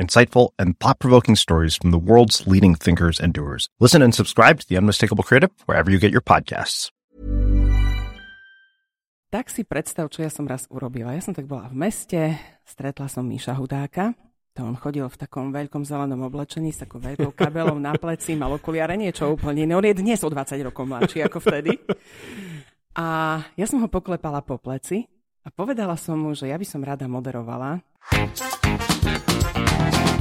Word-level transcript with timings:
insightful, 0.00 0.50
and 0.58 0.78
thought 0.80 0.98
provoking 0.98 1.36
stories 1.36 1.76
from 1.76 1.90
the 1.90 2.00
world's 2.00 2.46
leading 2.46 2.74
thinkers 2.74 3.20
and 3.20 3.32
doers. 3.32 3.68
Listen 3.80 4.02
and 4.02 4.14
subscribe 4.14 4.60
to 4.60 4.66
The 4.68 4.78
Unmistakable 4.78 5.24
Creative 5.24 5.50
wherever 5.66 5.90
you 5.90 5.98
get 5.98 6.12
your 6.12 6.24
podcasts. 6.24 6.90
Tak 9.34 9.50
si 9.50 9.66
predstav, 9.66 10.14
čo 10.14 10.22
ja 10.22 10.30
som 10.30 10.46
raz 10.46 10.70
urobila. 10.70 11.10
Ja 11.10 11.18
som 11.18 11.34
tak 11.34 11.50
bola 11.50 11.66
v 11.66 11.74
meste, 11.74 12.38
stretla 12.62 13.10
som 13.10 13.26
Míša 13.26 13.58
Hudáka, 13.58 14.14
to 14.54 14.62
on 14.62 14.78
chodil 14.78 15.02
v 15.10 15.18
takom 15.18 15.50
veľkom 15.50 15.82
zelenom 15.82 16.30
oblečení 16.30 16.70
s 16.70 16.86
takou 16.86 17.02
veľkou 17.02 17.34
kabelou 17.34 17.74
na 17.74 17.98
pleci, 17.98 18.38
mal 18.38 18.54
okuliare, 18.54 18.94
niečo 18.94 19.34
úplne 19.34 19.66
iné. 19.66 19.74
On 19.74 19.82
je 19.82 19.98
dnes 19.98 20.22
o 20.22 20.30
20 20.30 20.62
rokov 20.62 20.86
mladší 20.86 21.26
ako 21.26 21.42
vtedy. 21.42 21.74
A 22.94 23.06
ja 23.58 23.66
som 23.66 23.82
ho 23.82 23.90
poklepala 23.90 24.46
po 24.46 24.54
pleci 24.62 25.10
a 25.42 25.50
povedala 25.50 25.98
som 25.98 26.14
mu, 26.14 26.30
že 26.38 26.46
ja 26.46 26.54
by 26.54 26.62
som 26.62 26.86
rada 26.86 27.10
moderovala 27.10 27.82
Thank 29.54 30.08
you. 30.08 30.13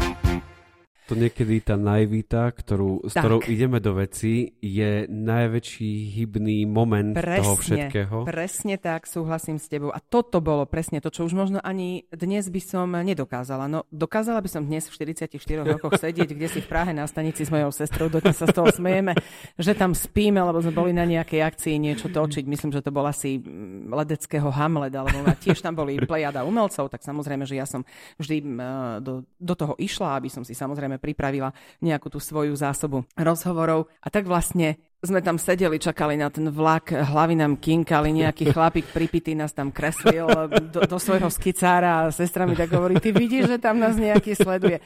To 1.13 1.21
niekedy 1.21 1.61
tá 1.61 1.77
naivita, 1.77 2.49
ktorú, 2.49 3.05
s 3.05 3.13
ktorou 3.13 3.45
ideme 3.45 3.77
do 3.77 3.93
veci, 3.93 4.57
je 4.57 5.05
najväčší 5.05 5.91
hybný 6.17 6.65
moment 6.65 7.13
presne, 7.13 7.37
toho 7.37 7.53
všetkého. 7.61 8.15
Presne 8.25 8.75
tak, 8.81 9.05
súhlasím 9.05 9.61
s 9.61 9.69
tebou. 9.69 9.93
A 9.93 10.01
toto 10.01 10.41
bolo 10.41 10.65
presne 10.65 10.97
to, 11.05 11.13
čo 11.13 11.29
už 11.29 11.37
možno 11.37 11.61
ani 11.61 12.09
dnes 12.09 12.49
by 12.49 12.61
som 12.65 12.89
nedokázala. 12.89 13.69
No, 13.69 13.85
dokázala 13.93 14.41
by 14.41 14.49
som 14.49 14.65
dnes 14.65 14.89
v 14.89 15.13
44 15.13 15.37
rokoch 15.61 15.93
sedieť, 16.01 16.33
kde 16.33 16.47
si 16.49 16.59
v 16.65 16.67
Prahe 16.67 16.89
na 16.97 17.05
stanici 17.05 17.45
s 17.45 17.53
mojou 17.53 17.69
sestrou, 17.69 18.09
dodnes 18.09 18.33
sa 18.33 18.49
z 18.49 18.57
toho 18.57 18.73
smejeme, 18.73 19.13
že 19.61 19.77
tam 19.77 19.93
spíme, 19.93 20.41
lebo 20.41 20.57
sme 20.65 20.73
boli 20.73 20.91
na 20.97 21.05
nejakej 21.05 21.45
akcii 21.45 21.77
niečo 21.77 22.09
točiť. 22.09 22.49
Myslím, 22.49 22.73
že 22.73 22.81
to 22.81 22.89
bol 22.89 23.05
asi 23.05 23.37
mm, 23.37 23.93
ledeckého 23.93 24.49
Hamlet, 24.49 24.97
alebo 24.97 25.21
tiež 25.45 25.61
tam 25.61 25.77
boli 25.77 26.01
plejada 26.01 26.41
umelcov, 26.41 26.89
tak 26.89 27.05
samozrejme, 27.05 27.45
že 27.45 27.61
ja 27.61 27.69
som 27.69 27.85
vždy 28.17 28.41
do, 29.05 29.21
do 29.37 29.53
toho 29.53 29.77
išla, 29.77 30.17
aby 30.17 30.33
som 30.33 30.41
si 30.41 30.57
samozrejme 30.57 31.02
pripravila 31.03 31.51
nejakú 31.83 32.07
tú 32.07 32.23
svoju 32.23 32.55
zásobu 32.55 33.03
rozhovorov. 33.19 33.91
A 33.99 34.07
tak 34.07 34.23
vlastne 34.23 34.79
sme 35.03 35.19
tam 35.19 35.35
sedeli, 35.35 35.83
čakali 35.83 36.15
na 36.15 36.31
ten 36.31 36.47
vlak, 36.47 36.95
hlavy 36.95 37.35
nám 37.35 37.59
kinkali, 37.59 38.15
nejaký 38.15 38.55
chlapík 38.55 38.87
pripitý 38.95 39.35
nás 39.35 39.51
tam 39.51 39.75
kreslil 39.75 40.31
do, 40.71 40.87
do 40.87 40.97
svojho 40.97 41.27
skicára 41.27 42.07
a 42.07 42.15
sestra 42.15 42.47
mi 42.47 42.55
tak 42.55 42.71
hovorí, 42.71 43.03
ty 43.03 43.11
vidíš, 43.11 43.51
že 43.51 43.57
tam 43.59 43.83
nás 43.83 43.99
nejaký 43.99 44.31
sleduje. 44.31 44.79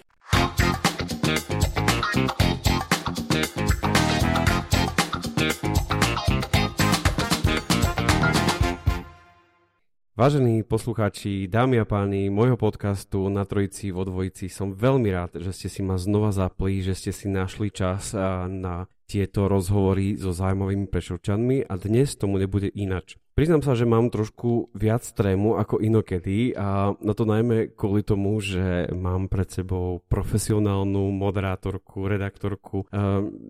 Vážení 10.17 10.65
poslucháči, 10.65 11.45
dámy 11.45 11.77
a 11.77 11.85
páni 11.85 12.33
môjho 12.33 12.57
podcastu 12.57 13.29
na 13.29 13.45
Trojici 13.45 13.93
vo 13.93 14.01
Dvojici, 14.01 14.49
som 14.49 14.73
veľmi 14.73 15.13
rád, 15.13 15.37
že 15.37 15.53
ste 15.53 15.69
si 15.69 15.85
ma 15.85 16.01
znova 16.01 16.33
zapli, 16.33 16.81
že 16.81 16.97
ste 16.97 17.13
si 17.13 17.29
našli 17.29 17.69
čas 17.69 18.17
na 18.49 18.89
tieto 19.05 19.45
rozhovory 19.45 20.17
so 20.17 20.33
zaujímavými 20.33 20.89
prešovčanmi 20.89 21.69
a 21.69 21.73
dnes 21.77 22.17
tomu 22.17 22.41
nebude 22.41 22.65
inač. 22.73 23.21
Priznám 23.37 23.61
sa, 23.61 23.77
že 23.77 23.85
mám 23.85 24.09
trošku 24.09 24.73
viac 24.73 25.05
trému 25.05 25.53
ako 25.53 25.85
inokedy 25.85 26.57
a 26.57 26.97
na 26.97 27.13
to 27.13 27.21
najmä 27.29 27.77
kvôli 27.77 28.01
tomu, 28.01 28.41
že 28.41 28.89
mám 28.97 29.29
pred 29.29 29.53
sebou 29.53 30.01
profesionálnu 30.09 31.13
moderátorku, 31.13 32.09
redaktorku, 32.09 32.89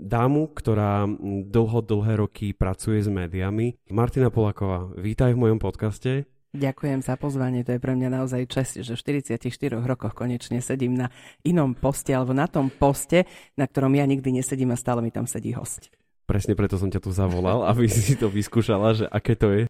dámu, 0.03 0.51
ktorá 0.51 1.07
dlho, 1.47 1.79
dlhé 1.79 2.19
roky 2.19 2.51
pracuje 2.51 2.99
s 2.99 3.07
médiami. 3.07 3.79
Martina 3.87 4.27
Polaková, 4.27 4.91
vítaj 4.99 5.31
v 5.31 5.47
mojom 5.47 5.63
podcaste. 5.63 6.27
Ďakujem 6.57 7.05
za 7.05 7.13
pozvanie, 7.21 7.61
to 7.61 7.77
je 7.77 7.81
pre 7.81 7.93
mňa 7.93 8.09
naozaj 8.17 8.49
čest, 8.49 8.81
že 8.81 8.97
v 8.97 9.21
44 9.29 9.77
rokoch 9.77 10.17
konečne 10.17 10.57
sedím 10.57 10.97
na 10.97 11.13
inom 11.45 11.77
poste, 11.77 12.17
alebo 12.17 12.33
na 12.33 12.49
tom 12.49 12.73
poste, 12.73 13.29
na 13.53 13.69
ktorom 13.69 13.93
ja 13.93 14.09
nikdy 14.09 14.41
nesedím 14.41 14.73
a 14.73 14.77
stále 14.77 15.05
mi 15.05 15.13
tam 15.13 15.29
sedí 15.29 15.53
host. 15.53 15.93
Presne 16.25 16.57
preto 16.57 16.81
som 16.81 16.89
ťa 16.89 16.97
tu 16.97 17.13
zavolal, 17.13 17.61
aby 17.69 17.85
si 17.93 18.17
to 18.17 18.25
vyskúšala, 18.33 18.97
že 18.97 19.05
aké 19.05 19.37
to 19.37 19.53
je. 19.53 19.63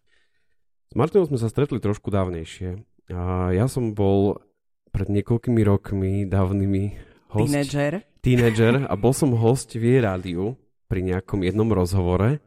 S 0.88 0.94
Martinou 0.96 1.28
sme 1.28 1.36
sa 1.36 1.52
stretli 1.52 1.84
trošku 1.84 2.08
dávnejšie. 2.08 2.80
A 3.12 3.52
ja 3.52 3.68
som 3.68 3.92
bol 3.92 4.40
pred 4.96 5.12
niekoľkými 5.12 5.62
rokmi 5.68 6.24
dávnymi 6.24 6.84
host. 7.36 7.52
Teenager. 7.52 7.94
Teenager 8.24 8.88
a 8.88 8.96
bol 8.96 9.12
som 9.12 9.36
host 9.36 9.76
v 9.76 9.92
jej 9.92 10.00
rádiu 10.00 10.56
pri 10.88 11.04
nejakom 11.04 11.44
jednom 11.44 11.68
rozhovore. 11.68 12.40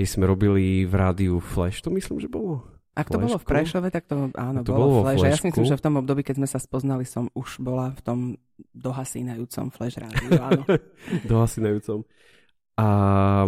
Jej 0.00 0.16
sme 0.16 0.24
robili 0.24 0.88
v 0.88 0.94
rádiu 0.96 1.36
Flash, 1.44 1.84
to 1.84 1.92
myslím, 1.92 2.24
že 2.24 2.32
bolo 2.32 2.64
ak 2.92 3.08
to 3.08 3.16
bolo 3.16 3.40
v 3.40 3.46
Prešove, 3.48 3.88
tak 3.88 4.04
to 4.04 4.28
áno, 4.36 4.60
to 4.60 4.76
bolo, 4.76 5.00
bolo 5.00 5.02
Flash. 5.08 5.24
Ja 5.24 5.36
si 5.40 5.48
myslím, 5.48 5.64
že 5.64 5.80
v 5.80 5.84
tom 5.84 5.94
období, 5.96 6.20
keď 6.20 6.44
sme 6.44 6.48
sa 6.48 6.60
spoznali, 6.60 7.08
som 7.08 7.32
už 7.32 7.64
bola 7.64 7.96
v 7.96 8.00
tom 8.04 8.18
dohasínajúcom 8.76 9.72
Flash 9.72 9.96
rádiu, 9.96 10.36
áno. 10.36 10.62
dohasínajúcom. 11.32 12.04
A 12.76 12.88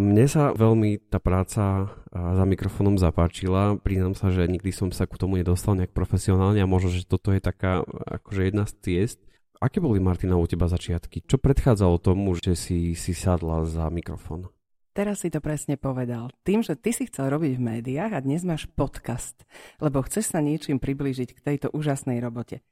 mne 0.01 0.25
sa 0.29 0.53
veľmi 0.53 1.01
tá 1.09 1.17
práca 1.17 1.89
za 2.13 2.45
mikrofónom 2.45 3.01
zapáčila. 3.01 3.81
Priznám 3.81 4.17
sa, 4.17 4.29
že 4.29 4.45
nikdy 4.45 4.69
som 4.69 4.93
sa 4.93 5.09
ku 5.09 5.17
tomu 5.17 5.41
nedostal 5.41 5.77
nejak 5.77 5.97
profesionálne 5.97 6.61
a 6.61 6.69
možno, 6.69 6.93
že 6.93 7.09
toto 7.09 7.33
je 7.33 7.41
taká 7.41 7.85
akože 7.89 8.53
jedna 8.53 8.65
z 8.69 8.73
ciest. 8.85 9.19
Aké 9.65 9.81
boli, 9.81 9.97
Martina, 9.97 10.37
u 10.37 10.45
teba 10.45 10.69
začiatky? 10.69 11.25
Čo 11.25 11.41
predchádzalo 11.41 11.97
tomu, 12.05 12.37
že 12.37 12.53
si, 12.53 12.93
si 12.93 13.17
sadla 13.17 13.65
za 13.65 13.89
mikrofón? 13.89 14.53
Teraz 14.95 15.27
si 15.27 15.29
to 15.29 15.43
presne 15.43 15.75
povedal. 15.75 16.31
Tým, 16.47 16.63
že 16.63 16.79
ty 16.79 16.95
si 16.95 17.11
chcel 17.11 17.27
robiť 17.27 17.59
v 17.59 17.67
médiách 17.67 18.15
a 18.15 18.23
dnes 18.23 18.47
máš 18.47 18.71
podcast, 18.79 19.35
lebo 19.83 19.99
chceš 20.07 20.31
sa 20.31 20.39
niečím 20.39 20.79
priblížiť 20.79 21.35
k 21.35 21.43
tejto 21.43 21.75
úžasnej 21.75 22.23
robote. 22.23 22.63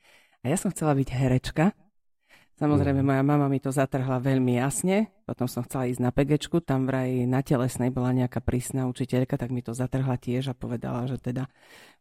A 0.47 0.55
ja 0.55 0.55
som 0.55 0.71
chcela 0.71 0.95
byť 0.95 1.09
herečka. 1.19 1.75
Samozrejme, 2.63 3.03
mhm. 3.03 3.09
moja 3.11 3.23
mama 3.27 3.51
mi 3.51 3.59
to 3.59 3.75
zatrhla 3.75 4.23
veľmi 4.23 4.55
jasne. 4.55 5.11
Potom 5.27 5.51
som 5.51 5.67
chcela 5.67 5.91
ísť 5.91 5.99
na 5.99 6.15
pegečku, 6.15 6.63
tam 6.63 6.87
vraj 6.87 7.27
na 7.27 7.43
telesnej 7.43 7.91
bola 7.91 8.15
nejaká 8.15 8.39
prísna 8.39 8.87
učiteľka, 8.87 9.35
tak 9.35 9.51
mi 9.51 9.59
to 9.59 9.75
zatrhla 9.75 10.15
tiež 10.15 10.55
a 10.55 10.55
povedala, 10.55 11.11
že 11.11 11.19
teda 11.19 11.51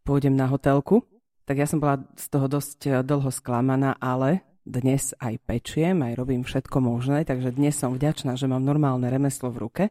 pôjdem 0.06 0.38
na 0.38 0.46
hotelku. 0.46 1.02
Tak 1.50 1.58
ja 1.58 1.66
som 1.66 1.82
bola 1.82 1.98
z 2.14 2.30
toho 2.30 2.46
dosť 2.46 3.02
dlho 3.02 3.34
sklamaná, 3.34 3.98
ale 3.98 4.46
dnes 4.62 5.18
aj 5.18 5.42
pečiem, 5.44 6.06
aj 6.06 6.14
robím 6.18 6.46
všetko 6.46 6.78
možné, 6.82 7.26
takže 7.26 7.54
dnes 7.54 7.74
som 7.74 7.98
vďačná, 7.98 8.38
že 8.38 8.46
mám 8.46 8.62
normálne 8.62 9.10
remeslo 9.10 9.50
v 9.50 9.62
ruke. 9.68 9.84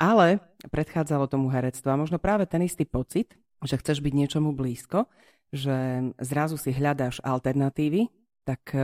Ale 0.00 0.40
predchádzalo 0.72 1.28
tomu 1.28 1.52
herectvo 1.52 1.92
a 1.92 2.00
možno 2.00 2.16
práve 2.16 2.48
ten 2.48 2.64
istý 2.64 2.88
pocit, 2.88 3.36
že 3.62 3.76
chceš 3.76 4.00
byť 4.00 4.14
niečomu 4.14 4.56
blízko, 4.56 5.10
že 5.52 6.08
zrazu 6.20 6.56
si 6.56 6.72
hľadáš 6.72 7.20
alternatívy, 7.24 8.08
tak 8.44 8.72
e, 8.72 8.80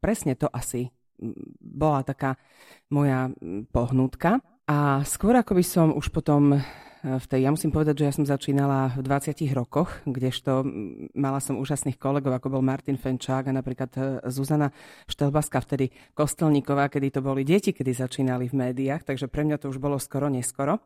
presne 0.00 0.36
to 0.36 0.48
asi 0.48 0.92
bola 1.60 2.00
taká 2.04 2.36
moja 2.88 3.28
pohnutka. 3.72 4.40
A 4.64 5.04
skôr 5.04 5.36
ako 5.36 5.52
by 5.56 5.64
som 5.64 5.88
už 5.92 6.08
potom 6.14 6.56
v 7.00 7.26
tej, 7.26 7.48
ja 7.48 7.50
musím 7.50 7.72
povedať, 7.72 8.04
že 8.04 8.06
ja 8.08 8.12
som 8.12 8.28
začínala 8.28 8.92
v 8.92 9.00
20 9.08 9.40
rokoch, 9.56 10.04
kdežto 10.04 10.68
mala 11.16 11.40
som 11.40 11.56
úžasných 11.56 11.96
kolegov, 11.96 12.36
ako 12.36 12.60
bol 12.60 12.62
Martin 12.62 13.00
Fenčák 13.00 13.48
a 13.48 13.56
napríklad 13.56 13.90
e, 13.96 14.00
Zuzana 14.28 14.68
Štelbaska, 15.08 15.64
vtedy 15.64 15.88
Kostelníková, 16.12 16.92
kedy 16.92 17.16
to 17.16 17.20
boli 17.24 17.40
deti, 17.40 17.72
kedy 17.72 17.96
začínali 17.96 18.52
v 18.52 18.68
médiách, 18.68 19.08
takže 19.08 19.32
pre 19.32 19.48
mňa 19.48 19.56
to 19.56 19.72
už 19.72 19.80
bolo 19.80 19.96
skoro 19.96 20.28
neskoro. 20.28 20.76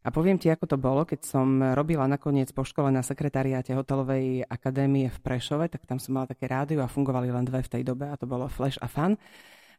A 0.00 0.08
poviem 0.08 0.40
ti, 0.40 0.48
ako 0.48 0.64
to 0.64 0.76
bolo, 0.80 1.04
keď 1.04 1.28
som 1.28 1.60
robila 1.76 2.08
nakoniec 2.08 2.48
po 2.56 2.64
škole 2.64 2.88
na 2.88 3.04
sekretariáte 3.04 3.76
hotelovej 3.76 4.48
akadémie 4.48 5.12
v 5.12 5.18
Prešove, 5.20 5.68
tak 5.68 5.84
tam 5.84 6.00
som 6.00 6.16
mala 6.16 6.32
také 6.32 6.48
rádio 6.48 6.80
a 6.80 6.88
fungovali 6.88 7.28
len 7.28 7.44
dve 7.44 7.60
v 7.60 7.68
tej 7.68 7.82
dobe 7.84 8.08
a 8.08 8.16
to 8.16 8.24
bolo 8.24 8.48
Flash 8.48 8.80
a 8.80 8.88
Fun 8.88 9.20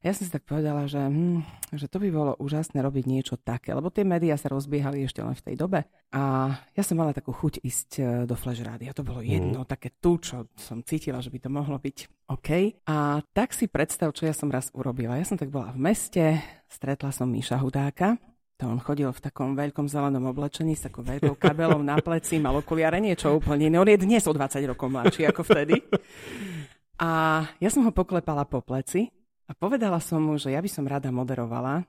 ja 0.01 0.17
som 0.17 0.25
si 0.25 0.33
tak 0.33 0.49
povedala, 0.49 0.89
že, 0.89 0.97
hm, 0.97 1.45
že 1.77 1.85
to 1.85 2.01
by 2.01 2.09
bolo 2.09 2.33
úžasné 2.41 2.81
robiť 2.81 3.05
niečo 3.05 3.37
také, 3.37 3.77
lebo 3.77 3.93
tie 3.93 4.01
médiá 4.01 4.33
sa 4.33 4.49
rozbiehali 4.49 5.05
ešte 5.05 5.21
len 5.21 5.37
v 5.37 5.45
tej 5.45 5.55
dobe. 5.61 5.85
A 6.09 6.51
ja 6.73 6.81
som 6.81 6.97
mala 6.97 7.13
takú 7.13 7.29
chuť 7.29 7.61
ísť 7.61 7.89
e, 8.01 8.03
do 8.25 8.33
Flash 8.33 8.65
Rádia. 8.65 8.97
To 8.97 9.05
bolo 9.05 9.21
jedno, 9.21 9.61
mm. 9.61 9.69
také 9.69 9.93
tu, 10.01 10.17
čo 10.17 10.49
som 10.57 10.81
cítila, 10.81 11.21
že 11.21 11.29
by 11.29 11.45
to 11.45 11.49
mohlo 11.53 11.77
byť 11.77 11.97
OK. 12.33 12.49
A 12.89 13.21
tak 13.29 13.53
si 13.53 13.69
predstav, 13.69 14.09
čo 14.17 14.25
ja 14.25 14.33
som 14.33 14.49
raz 14.49 14.73
urobila. 14.73 15.21
Ja 15.21 15.25
som 15.29 15.37
tak 15.37 15.53
bola 15.53 15.69
v 15.69 15.85
meste, 15.85 16.41
stretla 16.65 17.13
som 17.13 17.29
Míša 17.29 17.61
Hudáka, 17.61 18.17
to 18.57 18.69
on 18.69 18.77
chodil 18.77 19.09
v 19.09 19.21
takom 19.21 19.57
veľkom 19.57 19.89
zelenom 19.89 20.29
oblečení 20.29 20.77
s 20.77 20.85
takou 20.85 21.01
veľkou 21.01 21.33
kabelou 21.33 21.81
na 21.81 21.97
pleci, 21.97 22.37
mal 22.37 22.53
okuliare, 22.57 23.01
niečo 23.01 23.37
úplne 23.37 23.69
iné. 23.69 23.77
On 23.81 23.89
je 23.89 23.97
dnes 23.97 24.21
o 24.25 24.33
20 24.33 24.65
rokov 24.69 24.85
mladší 24.85 25.29
ako 25.29 25.41
vtedy. 25.45 25.81
A 27.01 27.41
ja 27.57 27.69
som 27.73 27.81
ho 27.81 27.89
poklepala 27.89 28.45
po 28.45 28.61
pleci 28.61 29.20
a 29.51 29.55
povedala 29.59 29.99
som 29.99 30.23
mu, 30.23 30.39
že 30.39 30.55
ja 30.55 30.63
by 30.63 30.69
som 30.71 30.87
rada 30.87 31.11
moderovala 31.11 31.83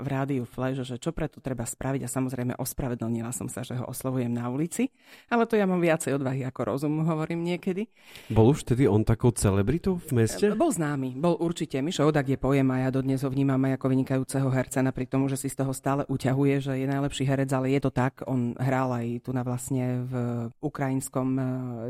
v 0.00 0.06
rádiu 0.06 0.44
Flash, 0.44 0.84
že 0.84 0.96
čo 1.00 1.14
preto 1.14 1.40
treba 1.40 1.64
spraviť 1.64 2.04
a 2.04 2.08
samozrejme 2.10 2.52
ospravedlnila 2.60 3.32
som 3.32 3.48
sa, 3.48 3.64
že 3.64 3.76
ho 3.76 3.84
oslovujem 3.88 4.28
na 4.28 4.48
ulici, 4.52 4.92
ale 5.32 5.48
to 5.48 5.56
ja 5.56 5.64
mám 5.64 5.80
viacej 5.80 6.20
odvahy 6.20 6.44
ako 6.44 6.60
rozum, 6.76 7.04
hovorím 7.04 7.44
niekedy. 7.46 7.88
Bol 8.28 8.52
už 8.52 8.68
tedy 8.68 8.84
on 8.84 9.04
takou 9.04 9.32
celebritou 9.32 9.96
v 9.96 10.24
meste? 10.24 10.44
Bol 10.52 10.72
známy, 10.72 11.16
bol 11.16 11.40
určite. 11.40 11.80
Mišo 11.80 12.04
Odak 12.08 12.28
je 12.28 12.38
pojem 12.40 12.68
a 12.74 12.88
ja 12.88 12.90
dodnes 12.92 13.24
ho 13.24 13.30
vnímam 13.32 13.60
aj 13.64 13.80
ako 13.80 13.86
vynikajúceho 13.92 14.48
herca, 14.52 14.84
napriek 14.84 15.08
tomu, 15.08 15.28
že 15.32 15.40
si 15.40 15.48
z 15.48 15.56
toho 15.64 15.72
stále 15.72 16.04
uťahuje, 16.08 16.54
že 16.60 16.72
je 16.76 16.86
najlepší 16.88 17.24
herec, 17.24 17.48
ale 17.52 17.72
je 17.72 17.80
to 17.80 17.90
tak. 17.94 18.20
On 18.28 18.52
hral 18.60 18.92
aj 18.92 19.24
tu 19.24 19.30
na 19.32 19.40
vlastne 19.46 20.04
v 20.04 20.14
ukrajinskom 20.60 21.28
eh, 21.38 21.46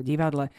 divadle 0.06 0.52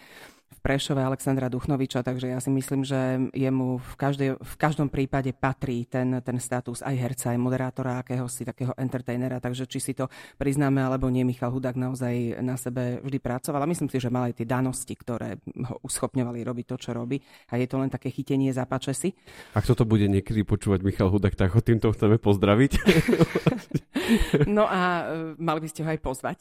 v 0.54 0.60
Prešove 0.62 1.02
Alexandra 1.02 1.50
Duchnoviča, 1.50 2.06
takže 2.06 2.30
ja 2.30 2.38
si 2.38 2.54
myslím, 2.54 2.86
že 2.86 3.30
jemu 3.34 3.82
v, 3.82 3.94
každej, 3.98 4.30
v 4.38 4.56
každom 4.62 4.88
prípade 4.88 5.34
patrí 5.34 5.90
ten, 5.90 6.22
ten 6.22 6.38
status 6.38 6.86
aj 6.86 6.96
herca, 6.96 7.34
aj 7.34 7.40
moderátora, 7.42 8.06
akéhosi 8.06 8.46
takého 8.46 8.78
entertainera, 8.78 9.42
takže 9.42 9.66
či 9.66 9.82
si 9.82 9.94
to 9.98 10.06
priznáme 10.38 10.78
alebo 10.80 11.10
nie, 11.10 11.26
Michal 11.26 11.50
Hudák 11.50 11.74
naozaj 11.74 12.38
na 12.40 12.54
sebe 12.56 13.02
vždy 13.02 13.18
pracoval 13.18 13.66
a 13.66 13.72
myslím 13.74 13.90
si, 13.90 13.98
že 13.98 14.14
mal 14.14 14.30
aj 14.30 14.38
tie 14.38 14.48
danosti, 14.48 14.94
ktoré 14.94 15.42
ho 15.42 15.82
uschopňovali 15.82 16.40
robiť 16.46 16.66
to, 16.70 16.76
čo 16.78 16.92
robí 16.94 17.18
a 17.50 17.58
je 17.58 17.66
to 17.66 17.82
len 17.82 17.90
také 17.90 18.14
chytenie 18.14 18.54
zapače 18.54 18.94
si. 18.94 19.10
Ak 19.58 19.66
toto 19.66 19.84
bude 19.90 20.06
niekedy 20.06 20.46
počúvať 20.46 20.86
Michal 20.86 21.10
Hudák, 21.10 21.34
tak 21.34 21.58
ho 21.58 21.62
týmto 21.66 21.90
chceme 21.90 22.22
pozdraviť. 22.22 22.72
no 24.58 24.68
a 24.68 24.80
uh, 25.04 25.04
mali 25.40 25.60
by 25.64 25.70
ste 25.70 25.82
ho 25.86 25.90
aj 25.90 26.00
pozvať. 26.04 26.38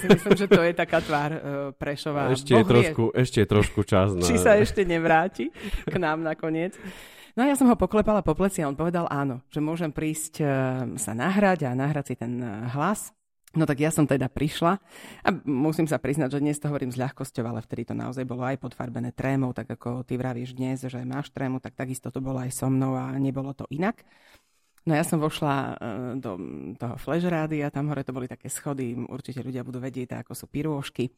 Si 0.00 0.06
myslím, 0.06 0.34
že 0.36 0.46
to 0.46 0.60
je 0.62 0.72
taká 0.76 1.02
tvár 1.02 1.30
uh, 1.32 1.40
Prešova. 1.76 2.32
Ešte 2.32 2.58
je 2.58 2.64
trošku, 2.64 3.04
ešte 3.12 3.38
je 3.42 3.48
trošku 3.48 3.80
čas. 3.84 4.14
Na... 4.14 4.24
Či 4.24 4.36
sa 4.38 4.56
ešte 4.58 4.82
nevráti 4.86 5.50
k 5.86 5.94
nám 5.98 6.22
nakoniec. 6.22 6.78
No 7.32 7.44
a 7.44 7.46
ja 7.48 7.56
som 7.56 7.64
ho 7.68 7.76
poklepala 7.80 8.20
po 8.20 8.36
pleci 8.36 8.60
a 8.60 8.68
on 8.68 8.76
povedal 8.76 9.08
áno, 9.08 9.40
že 9.48 9.64
môžem 9.64 9.88
prísť 9.88 10.34
uh, 10.44 10.48
sa 11.00 11.12
nahrať 11.16 11.64
a 11.68 11.72
nahrať 11.72 12.12
si 12.12 12.14
ten 12.20 12.32
uh, 12.40 12.68
hlas. 12.76 13.12
No 13.52 13.68
tak 13.68 13.84
ja 13.84 13.92
som 13.92 14.08
teda 14.08 14.32
prišla 14.32 14.80
a 15.20 15.28
musím 15.44 15.84
sa 15.84 16.00
priznať, 16.00 16.32
že 16.32 16.40
dnes 16.40 16.56
to 16.56 16.72
hovorím 16.72 16.88
s 16.88 16.96
ľahkosťou, 16.96 17.44
ale 17.44 17.60
vtedy 17.60 17.84
to 17.84 17.92
naozaj 17.92 18.24
bolo 18.24 18.48
aj 18.48 18.56
podfarbené 18.56 19.12
trémou, 19.12 19.52
tak 19.52 19.68
ako 19.68 20.08
ty 20.08 20.16
vravíš 20.16 20.56
dnes, 20.56 20.80
že 20.80 21.04
máš 21.04 21.28
trému, 21.36 21.60
tak 21.60 21.76
takisto 21.76 22.08
to 22.08 22.24
bolo 22.24 22.40
aj 22.40 22.48
so 22.48 22.72
mnou 22.72 22.96
a 22.96 23.12
nebolo 23.20 23.52
to 23.52 23.68
inak. 23.68 24.08
No 24.82 24.98
ja 24.98 25.06
som 25.06 25.22
vošla 25.22 25.54
uh, 25.54 25.74
do 26.18 26.34
toho 26.74 26.98
flash 26.98 27.26
rádia, 27.26 27.70
tam 27.70 27.86
hore 27.90 28.02
to 28.02 28.10
boli 28.10 28.26
také 28.26 28.50
schody, 28.50 28.98
určite 28.98 29.42
ľudia 29.42 29.62
budú 29.62 29.78
vedieť, 29.78 30.18
ako 30.22 30.34
sú 30.34 30.46
pirôžky 30.50 31.10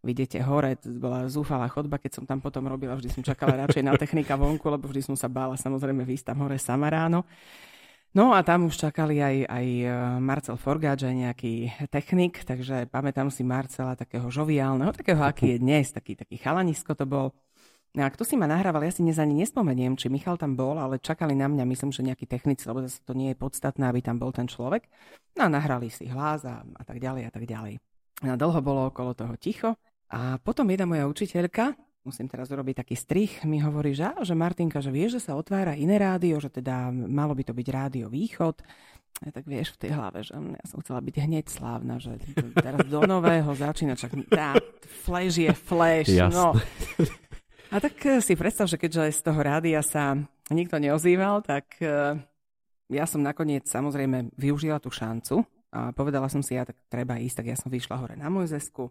vidíte 0.00 0.40
hore, 0.40 0.80
bola 0.96 1.28
zúfalá 1.28 1.68
chodba, 1.68 2.00
keď 2.00 2.20
som 2.20 2.24
tam 2.24 2.40
potom 2.40 2.64
robila, 2.64 2.96
vždy 2.96 3.12
som 3.12 3.22
čakala 3.24 3.60
radšej 3.64 3.84
na 3.84 3.94
technika 4.00 4.34
vonku, 4.36 4.64
lebo 4.72 4.88
vždy 4.88 5.12
som 5.12 5.16
sa 5.16 5.28
bála 5.28 5.60
samozrejme 5.60 6.04
výjsť 6.08 6.32
tam 6.32 6.44
hore 6.44 6.56
sama 6.56 6.88
ráno. 6.88 7.28
No 8.10 8.34
a 8.34 8.42
tam 8.42 8.66
už 8.66 8.74
čakali 8.74 9.22
aj, 9.22 9.46
aj 9.46 9.66
e, 9.70 9.86
Marcel 10.18 10.58
Forgáč, 10.58 11.06
aj 11.06 11.14
nejaký 11.14 11.54
technik, 11.94 12.42
takže 12.42 12.90
pamätám 12.90 13.30
si 13.30 13.46
Marcela 13.46 13.94
takého 13.94 14.26
žoviálneho, 14.26 14.90
takého, 14.90 15.22
aký 15.22 15.54
je 15.54 15.58
dnes, 15.62 15.86
taký, 15.94 16.18
taký 16.18 16.34
chalanisko 16.42 16.98
to 16.98 17.06
bol. 17.06 17.30
A 17.98 18.06
kto 18.06 18.22
si 18.22 18.38
ma 18.38 18.46
nahrával, 18.46 18.86
ja 18.86 18.94
si 18.94 19.02
dnes 19.02 19.18
ani 19.18 19.34
nespomeniem, 19.34 19.98
či 19.98 20.06
Michal 20.06 20.38
tam 20.38 20.54
bol, 20.54 20.78
ale 20.78 21.02
čakali 21.02 21.34
na 21.34 21.50
mňa, 21.50 21.66
myslím, 21.66 21.90
že 21.90 22.06
nejaký 22.06 22.22
technici, 22.30 22.70
lebo 22.70 22.86
zase 22.86 23.02
to 23.02 23.18
nie 23.18 23.34
je 23.34 23.40
podstatné, 23.42 23.82
aby 23.90 23.98
tam 23.98 24.22
bol 24.22 24.30
ten 24.30 24.46
človek. 24.46 24.86
No 25.34 25.46
a 25.46 25.48
nahrali 25.50 25.90
si 25.90 26.06
hlas 26.06 26.46
a, 26.46 26.62
a 26.62 26.82
tak 26.86 27.02
ďalej 27.02 27.26
a 27.26 27.30
tak 27.34 27.50
ďalej. 27.50 27.82
No 28.22 28.38
dlho 28.38 28.60
bolo 28.62 28.94
okolo 28.94 29.18
toho 29.18 29.34
ticho. 29.34 29.74
A 30.06 30.38
potom 30.38 30.70
jedna 30.70 30.86
moja 30.86 31.10
učiteľka, 31.10 31.74
musím 32.06 32.30
teraz 32.30 32.46
urobiť 32.54 32.86
taký 32.86 32.94
strich, 32.94 33.42
mi 33.42 33.58
hovorí, 33.58 33.90
že, 33.90 34.14
že 34.22 34.38
Martinka, 34.38 34.78
že 34.78 34.94
vieš, 34.94 35.18
že 35.18 35.30
sa 35.30 35.32
otvára 35.34 35.74
iné 35.74 35.98
rádio, 35.98 36.38
že 36.38 36.50
teda 36.50 36.94
malo 36.94 37.34
by 37.34 37.42
to 37.42 37.54
byť 37.54 37.66
rádio 37.74 38.06
Východ. 38.06 38.62
Ja 39.26 39.34
tak 39.34 39.50
vieš 39.50 39.74
v 39.74 39.86
tej 39.86 39.90
hlave, 39.98 40.22
že 40.22 40.38
ja 40.38 40.64
som 40.70 40.78
chcela 40.78 41.02
byť 41.02 41.16
hneď 41.26 41.50
slávna, 41.50 41.98
že 41.98 42.22
teraz 42.54 42.86
do 42.86 43.02
nového 43.02 43.50
začína, 43.52 43.98
čak 43.98 44.14
tá 44.30 44.54
flash 45.02 45.42
je 45.42 45.50
flash. 45.50 46.14
Jasne. 46.14 46.38
No. 46.38 46.54
A 47.70 47.78
tak 47.78 48.02
eh, 48.02 48.18
si 48.18 48.34
predstav, 48.34 48.66
že 48.66 48.74
keďže 48.74 49.14
z 49.14 49.20
toho 49.22 49.38
rádia 49.38 49.78
sa 49.86 50.18
nikto 50.50 50.82
neozýval, 50.82 51.46
tak 51.46 51.78
eh, 51.78 52.18
ja 52.90 53.04
som 53.06 53.22
nakoniec 53.22 53.70
samozrejme 53.70 54.34
využila 54.34 54.82
tú 54.82 54.90
šancu 54.90 55.46
a 55.70 55.94
povedala 55.94 56.26
som 56.26 56.42
si, 56.42 56.58
ja 56.58 56.66
tak 56.66 56.82
treba 56.90 57.22
ísť, 57.22 57.42
tak 57.42 57.46
ja 57.46 57.56
som 57.56 57.70
vyšla 57.70 57.96
hore 58.02 58.14
na 58.18 58.26
Mojzesku, 58.26 58.90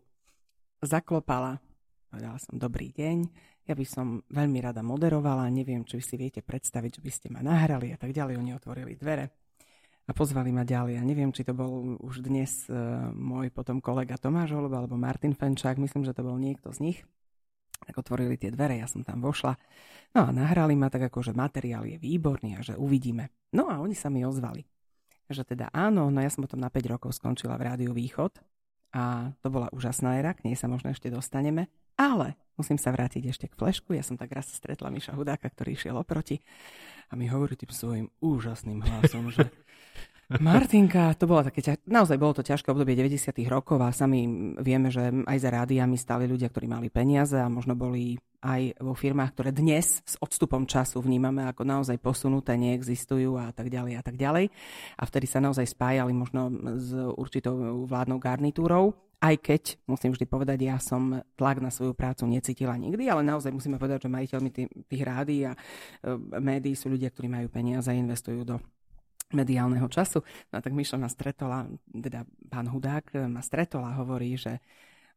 zaklopala. 0.80 1.60
Povedala 2.08 2.40
som, 2.40 2.56
dobrý 2.56 2.96
deň, 2.96 3.18
ja 3.68 3.76
by 3.76 3.86
som 3.86 4.24
veľmi 4.32 4.64
rada 4.64 4.80
moderovala, 4.80 5.52
neviem, 5.52 5.84
či 5.84 6.00
si 6.00 6.16
viete 6.16 6.40
predstaviť, 6.40 6.98
že 6.98 7.02
by 7.04 7.12
ste 7.12 7.28
ma 7.30 7.44
nahrali 7.44 7.92
a 7.92 8.00
tak 8.00 8.16
ďalej. 8.16 8.40
Oni 8.40 8.56
otvorili 8.56 8.96
dvere 8.96 9.30
a 10.08 10.12
pozvali 10.16 10.50
ma 10.50 10.66
ďalej. 10.66 10.98
A 10.98 11.04
neviem, 11.06 11.30
či 11.30 11.46
to 11.46 11.54
bol 11.54 12.02
už 12.02 12.26
dnes 12.26 12.66
uh, 12.66 13.14
môj 13.14 13.54
potom 13.54 13.78
kolega 13.78 14.18
Tomáš 14.18 14.58
Holub 14.58 14.74
alebo 14.74 14.98
Martin 14.98 15.38
Fenčák, 15.38 15.78
myslím, 15.78 16.02
že 16.02 16.18
to 16.18 16.26
bol 16.26 16.40
niekto 16.42 16.74
z 16.74 16.82
nich. 16.82 17.00
Tak 17.86 17.96
otvorili 17.96 18.36
tie 18.36 18.52
dvere, 18.54 18.80
ja 18.80 18.88
som 18.88 19.02
tam 19.02 19.24
vošla. 19.24 19.56
No 20.18 20.26
a 20.26 20.30
nahrali 20.34 20.74
ma 20.74 20.90
tak 20.90 21.10
ako, 21.10 21.22
že 21.22 21.38
materiál 21.38 21.86
je 21.86 22.02
výborný 22.02 22.58
a 22.58 22.66
že 22.66 22.74
uvidíme. 22.74 23.30
No 23.54 23.70
a 23.70 23.78
oni 23.82 23.94
sa 23.94 24.10
mi 24.10 24.26
ozvali. 24.26 24.66
Že 25.30 25.54
teda 25.56 25.70
áno, 25.70 26.10
no 26.10 26.20
ja 26.22 26.30
som 26.34 26.42
potom 26.42 26.58
na 26.58 26.74
5 26.74 26.94
rokov 26.98 27.14
skončila 27.14 27.54
v 27.58 27.66
Rádiu 27.70 27.92
Východ 27.94 28.42
a 28.90 29.34
to 29.46 29.54
bola 29.54 29.70
úžasná 29.70 30.18
éra, 30.18 30.34
k 30.34 30.50
nej 30.50 30.58
sa 30.58 30.66
možno 30.66 30.90
ešte 30.90 31.14
dostaneme. 31.14 31.70
Ale 32.00 32.40
musím 32.56 32.80
sa 32.80 32.96
vrátiť 32.96 33.28
ešte 33.28 33.46
k 33.52 33.58
flešku. 33.60 33.92
Ja 33.92 34.02
som 34.02 34.16
tak 34.16 34.32
raz 34.32 34.50
stretla 34.50 34.90
Miša 34.90 35.14
Hudáka, 35.14 35.52
ktorý 35.52 35.76
išiel 35.76 36.00
oproti 36.00 36.40
a 37.12 37.20
mi 37.20 37.28
hovorí 37.28 37.60
tým 37.60 37.70
svojim 37.70 38.08
úžasným 38.24 38.82
hlasom, 38.82 39.30
že 39.30 39.46
Martinka, 40.38 41.18
to 41.18 41.26
bolo 41.26 41.42
také, 41.42 41.82
naozaj 41.90 42.22
bolo 42.22 42.38
to 42.38 42.46
ťažké 42.46 42.70
obdobie 42.70 42.94
90. 42.94 43.34
rokov 43.50 43.82
a 43.82 43.90
sami 43.90 44.30
vieme, 44.62 44.94
že 44.94 45.10
aj 45.26 45.38
za 45.42 45.50
rádiami 45.50 45.98
stali 45.98 46.30
ľudia, 46.30 46.54
ktorí 46.54 46.70
mali 46.70 46.94
peniaze 46.94 47.34
a 47.34 47.50
možno 47.50 47.74
boli 47.74 48.14
aj 48.46 48.78
vo 48.78 48.94
firmách, 48.94 49.34
ktoré 49.34 49.50
dnes 49.50 50.06
s 50.06 50.14
odstupom 50.22 50.70
času 50.70 51.02
vnímame 51.02 51.50
ako 51.50 51.66
naozaj 51.66 51.98
posunuté, 51.98 52.62
neexistujú 52.62 53.42
a 53.42 53.50
tak 53.50 53.74
ďalej 53.74 53.94
a 53.98 54.04
tak 54.06 54.22
ďalej. 54.22 54.54
A 55.02 55.04
vtedy 55.10 55.26
sa 55.26 55.42
naozaj 55.42 55.66
spájali 55.66 56.14
možno 56.14 56.54
s 56.78 56.94
určitou 56.94 57.90
vládnou 57.90 58.22
garnitúrou. 58.22 58.94
Aj 59.20 59.34
keď, 59.34 59.82
musím 59.90 60.14
vždy 60.14 60.30
povedať, 60.30 60.62
ja 60.62 60.78
som 60.78 61.26
tlak 61.42 61.58
na 61.58 61.74
svoju 61.74 61.98
prácu 61.98 62.30
necítila 62.30 62.78
nikdy, 62.78 63.10
ale 63.10 63.26
naozaj 63.26 63.50
musíme 63.50 63.82
povedať, 63.82 64.06
že 64.06 64.14
majiteľmi 64.14 64.50
tých, 64.54 64.70
tých 64.88 65.04
rádií 65.04 65.44
a 65.44 65.58
e, 65.58 65.60
médií 66.40 66.72
sú 66.72 66.88
ľudia, 66.88 67.12
ktorí 67.12 67.28
majú 67.28 67.52
peniaze 67.52 67.92
a 67.92 68.00
investujú 68.00 68.48
do 68.48 68.64
mediálneho 69.34 69.88
času. 69.88 70.22
No 70.50 70.58
tak 70.60 70.74
Mišo 70.74 70.98
ma 70.98 71.08
stretol, 71.08 71.80
teda 71.86 72.26
pán 72.50 72.68
Hudák 72.70 73.30
ma 73.30 73.42
stretol 73.46 73.86
a 73.86 73.98
hovorí, 74.02 74.36
že 74.36 74.60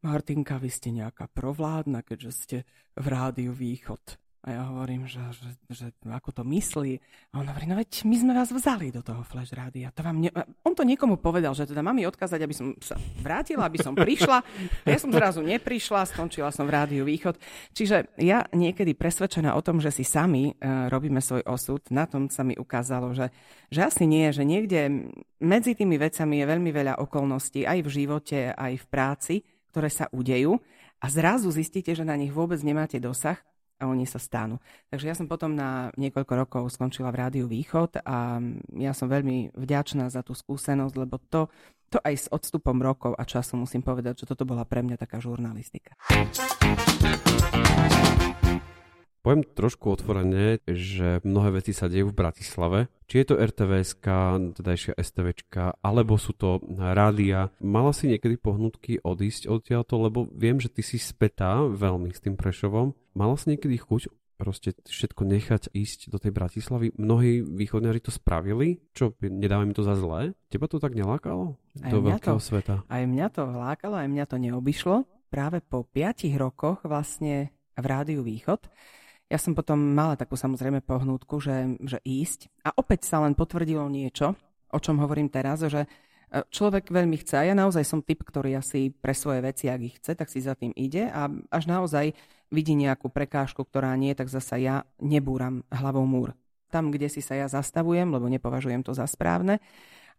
Martinka, 0.03 0.58
vy 0.58 0.70
ste 0.70 0.91
nejaká 0.91 1.31
provládna, 1.31 2.03
keďže 2.03 2.31
ste 2.34 2.58
v 2.98 3.06
rádiu 3.06 3.55
Východ. 3.55 4.21
A 4.43 4.58
ja 4.58 4.67
hovorím, 4.75 5.06
že, 5.06 5.22
že, 5.39 5.55
že 5.70 5.87
ako 6.03 6.34
to 6.34 6.43
myslí. 6.43 6.99
A 7.31 7.39
on 7.39 7.46
hovorí, 7.46 7.63
no 7.70 7.79
veď 7.79 8.03
my 8.03 8.17
sme 8.19 8.32
vás 8.34 8.51
vzali 8.51 8.91
do 8.91 8.99
toho 8.99 9.22
Flash 9.22 9.55
rádia. 9.55 9.94
To 9.94 10.03
vám 10.03 10.19
ne... 10.19 10.34
On 10.67 10.75
to 10.75 10.82
niekomu 10.82 11.15
povedal, 11.22 11.55
že 11.55 11.63
teda 11.63 11.79
mám 11.79 11.94
mi 11.94 12.03
odkázať, 12.11 12.43
aby 12.43 12.51
som 12.51 12.75
sa 12.82 12.99
vrátila, 13.22 13.70
aby 13.70 13.79
som 13.79 13.94
prišla. 13.94 14.43
Ja 14.82 14.99
som 14.99 15.15
zrazu 15.15 15.46
neprišla, 15.46 16.11
skončila 16.11 16.51
som 16.51 16.67
v 16.67 16.75
rádiu 16.75 17.06
Východ. 17.06 17.39
Čiže 17.70 18.19
ja 18.19 18.43
niekedy 18.51 18.99
presvedčená 18.99 19.55
o 19.55 19.63
tom, 19.63 19.79
že 19.79 19.94
si 19.94 20.03
sami 20.03 20.51
uh, 20.51 20.91
robíme 20.91 21.22
svoj 21.22 21.46
osud, 21.46 21.79
na 21.94 22.11
tom 22.11 22.27
sa 22.27 22.43
mi 22.43 22.58
ukázalo, 22.58 23.15
že, 23.15 23.31
že 23.70 23.87
asi 23.87 24.11
nie, 24.11 24.27
že 24.34 24.43
niekde 24.43 25.06
medzi 25.39 25.79
tými 25.79 26.03
vecami 26.03 26.43
je 26.43 26.51
veľmi 26.51 26.70
veľa 26.75 26.99
okolností 26.99 27.63
aj 27.63 27.79
v 27.87 27.89
živote, 27.94 28.51
aj 28.51 28.75
v 28.75 28.87
práci, 28.91 29.34
ktoré 29.70 29.87
sa 29.87 30.11
udejú 30.11 30.58
a 30.99 31.06
zrazu 31.06 31.55
zistíte, 31.55 31.94
že 31.94 32.03
na 32.03 32.19
nich 32.19 32.34
vôbec 32.34 32.58
nemáte 32.67 32.99
dosah 32.99 33.39
a 33.82 33.91
oni 33.91 34.06
sa 34.06 34.22
stanú. 34.22 34.62
Takže 34.94 35.10
ja 35.10 35.19
som 35.19 35.27
potom 35.27 35.58
na 35.58 35.91
niekoľko 35.98 36.32
rokov 36.39 36.62
skončila 36.70 37.10
v 37.10 37.19
Rádiu 37.27 37.51
Východ 37.51 37.98
a 38.06 38.39
ja 38.79 38.94
som 38.94 39.10
veľmi 39.10 39.58
vďačná 39.58 40.06
za 40.06 40.22
tú 40.22 40.39
skúsenosť, 40.39 40.94
lebo 40.94 41.19
to, 41.27 41.51
to 41.91 41.98
aj 42.06 42.15
s 42.15 42.27
odstupom 42.31 42.79
rokov 42.79 43.19
a 43.19 43.27
času 43.27 43.58
musím 43.58 43.82
povedať, 43.82 44.22
že 44.22 44.31
toto 44.31 44.46
bola 44.46 44.62
pre 44.62 44.86
mňa 44.86 44.94
taká 45.03 45.19
žurnalistika. 45.19 45.98
Poviem 49.22 49.46
trošku 49.46 49.94
otvorene, 49.94 50.58
že 50.67 51.22
mnohé 51.22 51.62
veci 51.62 51.70
sa 51.70 51.86
dejú 51.86 52.10
v 52.10 52.19
Bratislave. 52.19 52.91
Či 53.12 53.28
je 53.28 53.28
to 53.28 53.36
RTVSK, 53.44 54.06
tedajšia 54.56 54.96
STVčka, 54.96 55.76
alebo 55.84 56.16
sú 56.16 56.32
to 56.32 56.64
rádia. 56.81 57.52
Mala 57.60 57.92
si 57.92 58.08
niekedy 58.08 58.40
pohnutky 58.40 59.04
odísť 59.04 59.52
odtiaľto, 59.52 60.00
lebo 60.00 60.32
viem, 60.32 60.56
že 60.56 60.72
ty 60.72 60.81
si 60.81 60.96
spätá 60.96 61.60
veľmi 61.60 62.08
s 62.08 62.24
tým 62.24 62.40
Prešovom. 62.40 62.96
Mala 63.12 63.36
si 63.36 63.52
niekedy 63.52 63.76
chuť 63.76 64.08
proste 64.40 64.72
všetko 64.88 65.28
nechať 65.28 65.76
ísť 65.76 66.08
do 66.08 66.16
tej 66.16 66.32
Bratislavy. 66.32 66.96
Mnohí 66.96 67.44
východňari 67.44 68.00
to 68.00 68.08
spravili, 68.08 68.81
čo 68.96 69.12
nedávam 69.20 69.76
to 69.76 69.84
za 69.84 69.92
zlé. 69.92 70.32
Teba 70.48 70.64
to 70.64 70.81
tak 70.81 70.96
nelákalo? 70.96 71.60
Aj 71.84 71.92
do 71.92 72.00
veľkého 72.00 72.40
to, 72.40 72.48
sveta. 72.48 72.81
Aj 72.88 73.04
mňa 73.04 73.28
to 73.28 73.44
lákalo, 73.44 74.00
aj 74.00 74.08
mňa 74.08 74.24
to 74.24 74.40
neobyšlo. 74.40 75.04
Práve 75.28 75.60
po 75.60 75.84
piatich 75.84 76.32
rokoch 76.40 76.81
vlastne 76.88 77.52
v 77.76 77.84
Rádiu 77.84 78.24
Východ 78.24 78.72
ja 79.32 79.41
som 79.41 79.56
potom 79.56 79.81
mala 79.81 80.12
takú 80.12 80.36
samozrejme 80.36 80.84
pohnútku, 80.84 81.41
že, 81.41 81.81
že 81.81 81.96
ísť. 82.05 82.53
A 82.69 82.77
opäť 82.77 83.08
sa 83.08 83.24
len 83.24 83.32
potvrdilo 83.32 83.89
niečo, 83.89 84.36
o 84.69 84.79
čom 84.79 85.01
hovorím 85.01 85.32
teraz, 85.32 85.65
že 85.65 85.89
e, 85.89 85.89
človek 86.53 86.93
veľmi 86.93 87.17
chce. 87.24 87.41
A 87.41 87.48
ja 87.48 87.56
naozaj 87.56 87.89
som 87.89 88.05
typ, 88.05 88.20
ktorý 88.29 88.60
asi 88.60 88.93
pre 88.93 89.17
svoje 89.17 89.41
veci, 89.41 89.72
ak 89.72 89.81
ich 89.81 89.96
chce, 89.96 90.12
tak 90.20 90.29
si 90.29 90.44
za 90.44 90.53
tým 90.53 90.77
ide 90.77 91.08
a 91.08 91.32
až 91.48 91.65
naozaj 91.65 92.12
vidí 92.53 92.77
nejakú 92.77 93.08
prekážku, 93.08 93.65
ktorá 93.65 93.96
nie, 93.96 94.12
tak 94.12 94.29
zasa 94.29 94.60
ja 94.60 94.84
nebúram 95.01 95.65
hlavou 95.72 96.05
múr. 96.05 96.36
Tam, 96.69 96.93
kde 96.93 97.08
si 97.08 97.24
sa 97.24 97.32
ja 97.32 97.48
zastavujem, 97.48 98.12
lebo 98.12 98.29
nepovažujem 98.29 98.84
to 98.84 98.93
za 98.93 99.08
správne, 99.08 99.65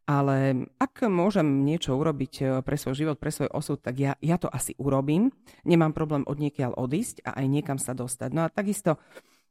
ale 0.03 0.67
ak 0.75 1.07
môžem 1.07 1.63
niečo 1.63 1.95
urobiť 1.95 2.33
e, 2.39 2.43
pre 2.60 2.75
svoj 2.75 2.95
život, 2.95 3.17
pre 3.19 3.31
svoj 3.31 3.50
osud, 3.55 3.79
tak 3.79 3.95
ja, 4.00 4.13
ja 4.19 4.36
to 4.36 4.51
asi 4.51 4.75
urobím. 4.75 5.31
Nemám 5.63 5.95
problém 5.95 6.27
od 6.27 6.36
niekiaľ 6.36 6.75
odísť 6.75 7.24
a 7.24 7.39
aj 7.39 7.45
niekam 7.48 7.79
sa 7.79 7.95
dostať. 7.95 8.29
No 8.36 8.43
a 8.43 8.51
takisto 8.51 9.00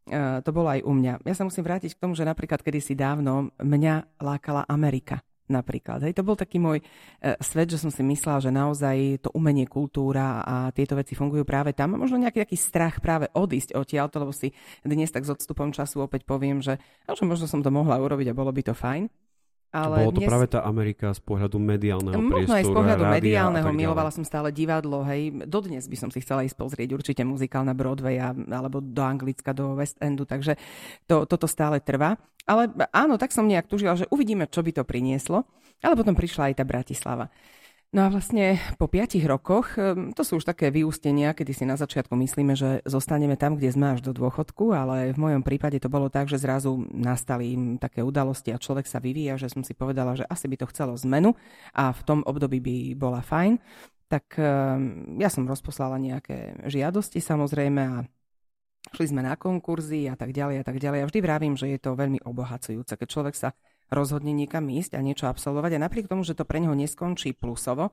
e, 0.04 0.44
to 0.44 0.50
bolo 0.52 0.68
aj 0.68 0.85
u 0.85 0.92
mňa. 0.92 1.25
Ja 1.25 1.35
sa 1.37 1.49
musím 1.49 1.64
vrátiť 1.64 1.97
k 1.97 2.02
tomu, 2.04 2.12
že 2.12 2.28
napríklad 2.28 2.61
kedysi 2.61 2.92
dávno 2.92 3.52
mňa 3.61 4.21
lákala 4.21 4.68
Amerika 4.68 5.25
napríklad. 5.52 6.00
Hej, 6.09 6.16
to 6.16 6.25
bol 6.25 6.32
taký 6.32 6.56
môj 6.56 6.80
e, 6.80 6.85
svet, 7.44 7.68
že 7.68 7.76
som 7.76 7.92
si 7.92 8.00
myslela, 8.00 8.40
že 8.40 8.49
naozaj 8.49 9.21
to 9.21 9.28
umenie, 9.37 9.68
kultúra 9.68 10.40
a 10.40 10.73
tieto 10.73 10.97
veci 10.97 11.12
fungujú 11.12 11.44
práve 11.44 11.76
tam. 11.76 12.00
Možno 12.00 12.16
nejaký 12.16 12.44
taký 12.49 12.56
strach 12.56 13.04
práve 13.04 13.28
odísť 13.37 13.76
odtiaľ, 13.76 14.09
lebo 14.16 14.32
si 14.32 14.56
dnes 14.80 15.12
tak 15.12 15.28
s 15.28 15.32
odstupom 15.32 15.68
času 15.73 16.09
opäť 16.09 16.25
poviem, 16.25 16.64
že, 16.64 16.80
že 17.04 17.25
možno 17.28 17.44
som 17.44 17.61
to 17.61 17.68
mohla 17.68 18.00
urobiť 18.00 18.32
a 18.32 18.38
bolo 18.38 18.49
by 18.49 18.62
to 18.64 18.73
fajn. 18.73 19.12
Ale 19.73 20.05
Bolo 20.05 20.12
to 20.12 20.21
dnes... 20.21 20.29
práve 20.29 20.47
tá 20.52 20.61
Amerika 20.69 21.17
z 21.17 21.21
pohľadu 21.25 21.57
mediálneho 21.57 22.21
Možno 22.21 22.45
priestoru. 22.45 22.61
aj 22.61 22.64
z 22.69 22.73
pohľadu 22.76 23.05
mediálneho, 23.09 23.69
milovala 23.73 24.12
som 24.12 24.21
stále 24.21 24.52
divadlo, 24.52 25.00
hej. 25.09 25.33
Dodnes 25.49 25.88
by 25.88 25.97
som 25.97 26.09
si 26.12 26.21
chcela 26.21 26.45
ísť 26.45 26.61
pozrieť 26.61 26.93
určite 26.93 27.25
muzikál 27.25 27.64
na 27.64 27.73
Broadway 27.73 28.21
a, 28.21 28.37
alebo 28.37 28.85
do 28.85 29.00
Anglicka, 29.00 29.57
do 29.57 29.73
West 29.73 29.97
Endu, 30.05 30.29
takže 30.29 30.61
to, 31.09 31.25
toto 31.25 31.49
stále 31.49 31.81
trvá. 31.81 32.21
Ale 32.45 32.69
áno, 32.93 33.17
tak 33.17 33.33
som 33.33 33.49
nejak 33.49 33.64
tužila, 33.64 33.97
že 33.97 34.05
uvidíme, 34.12 34.45
čo 34.45 34.61
by 34.61 34.76
to 34.76 34.85
prinieslo. 34.85 35.49
Ale 35.81 35.97
potom 35.97 36.14
prišla 36.14 36.52
aj 36.52 36.55
tá 36.61 36.64
Bratislava. 36.69 37.33
No 37.92 38.08
a 38.08 38.08
vlastne 38.08 38.56
po 38.80 38.88
piatich 38.88 39.20
rokoch, 39.28 39.76
to 40.16 40.22
sú 40.25 40.40
už 40.40 40.49
také 40.49 40.72
vyústenia, 40.72 41.37
kedy 41.37 41.52
si 41.52 41.68
na 41.68 41.76
začiatku 41.76 42.16
myslíme, 42.16 42.56
že 42.56 42.80
zostaneme 42.88 43.37
tam, 43.37 43.61
kde 43.61 43.68
sme 43.68 43.92
až 43.92 44.00
do 44.00 44.16
dôchodku, 44.16 44.72
ale 44.72 45.12
v 45.12 45.20
mojom 45.20 45.44
prípade 45.44 45.76
to 45.76 45.92
bolo 45.92 46.08
tak, 46.08 46.25
že 46.25 46.40
zrazu 46.40 46.88
nastali 46.88 47.52
také 47.76 48.00
udalosti 48.00 48.49
a 48.49 48.56
človek 48.56 48.88
sa 48.88 48.96
vyvíja, 48.96 49.37
že 49.37 49.52
som 49.52 49.61
si 49.61 49.76
povedala, 49.76 50.16
že 50.16 50.25
asi 50.25 50.49
by 50.49 50.56
to 50.64 50.72
chcelo 50.72 50.96
zmenu 51.04 51.37
a 51.76 51.92
v 51.92 52.00
tom 52.08 52.25
období 52.25 52.64
by 52.64 52.76
bola 52.96 53.20
fajn. 53.20 53.61
Tak 54.08 54.40
ja 55.20 55.28
som 55.28 55.44
rozposlala 55.44 56.00
nejaké 56.00 56.64
žiadosti 56.64 57.20
samozrejme 57.20 57.82
a 57.92 58.08
šli 58.96 59.04
sme 59.04 59.20
na 59.20 59.37
konkurzy 59.37 60.08
a 60.08 60.16
tak 60.16 60.32
ďalej 60.32 60.61
a 60.61 60.64
tak 60.64 60.80
ďalej. 60.80 61.04
A 61.04 61.08
vždy 61.12 61.20
vravím, 61.20 61.61
že 61.61 61.68
je 61.68 61.76
to 61.76 61.92
veľmi 61.92 62.25
obohacujúce, 62.25 62.96
keď 62.96 63.08
človek 63.12 63.37
sa 63.37 63.52
rozhodne 63.91 64.31
niekam 64.37 64.69
ísť 64.69 64.95
a 64.95 65.01
niečo 65.01 65.27
absolvovať. 65.27 65.77
A 65.77 65.83
napriek 65.83 66.07
tomu, 66.07 66.23
že 66.23 66.37
to 66.37 66.47
pre 66.47 66.61
neho 66.61 66.77
neskončí 66.77 67.35
plusovo, 67.35 67.91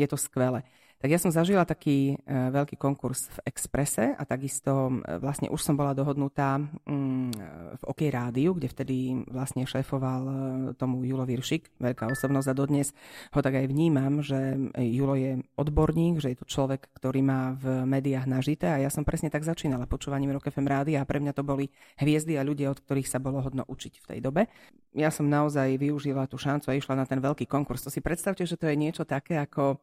je 0.00 0.06
to 0.08 0.16
skvelé. 0.16 0.64
Tak 0.98 1.14
ja 1.14 1.22
som 1.22 1.30
zažila 1.30 1.62
taký 1.62 2.18
e, 2.18 2.26
veľký 2.26 2.74
konkurs 2.74 3.30
v 3.30 3.54
Exprese 3.54 4.18
a 4.18 4.22
takisto 4.26 4.98
vlastne 5.22 5.46
už 5.46 5.62
som 5.62 5.78
bola 5.78 5.94
dohodnutá 5.94 6.58
mm, 6.58 7.30
v 7.78 7.82
OK 7.86 8.10
rádiu, 8.10 8.58
kde 8.58 8.66
vtedy 8.66 8.96
vlastne 9.30 9.62
šéfoval 9.62 10.22
e, 10.26 10.34
tomu 10.74 11.06
Julo 11.06 11.22
Viršik, 11.22 11.70
veľká 11.78 12.10
osobnosť 12.10 12.50
a 12.50 12.58
dodnes 12.58 12.90
ho 13.30 13.38
tak 13.38 13.62
aj 13.62 13.70
vnímam, 13.70 14.26
že 14.26 14.58
Julo 14.74 15.14
je 15.14 15.38
odborník, 15.54 16.18
že 16.18 16.34
je 16.34 16.38
to 16.42 16.50
človek, 16.50 16.90
ktorý 16.98 17.22
má 17.22 17.54
v 17.54 17.86
médiách 17.86 18.26
nažité 18.26 18.66
a 18.66 18.82
ja 18.82 18.90
som 18.90 19.06
presne 19.06 19.30
tak 19.30 19.46
začínala 19.46 19.86
počúvaním 19.86 20.34
Rock 20.34 20.50
FM 20.50 20.66
rádia 20.66 20.98
a 20.98 21.06
pre 21.06 21.22
mňa 21.22 21.30
to 21.30 21.46
boli 21.46 21.70
hviezdy 22.02 22.34
a 22.34 22.42
ľudia, 22.42 22.74
od 22.74 22.82
ktorých 22.82 23.06
sa 23.06 23.22
bolo 23.22 23.38
hodno 23.38 23.62
učiť 23.70 24.02
v 24.02 24.06
tej 24.10 24.18
dobe. 24.18 24.50
Ja 24.98 25.14
som 25.14 25.30
naozaj 25.30 25.78
využila 25.78 26.26
tú 26.26 26.42
šancu 26.42 26.74
a 26.74 26.78
išla 26.78 26.98
na 26.98 27.06
ten 27.06 27.22
veľký 27.22 27.46
konkurs. 27.46 27.86
To 27.86 27.92
si 27.94 28.02
predstavte, 28.02 28.42
že 28.42 28.58
to 28.58 28.66
je 28.66 28.74
niečo 28.74 29.06
také 29.06 29.38
ako 29.38 29.78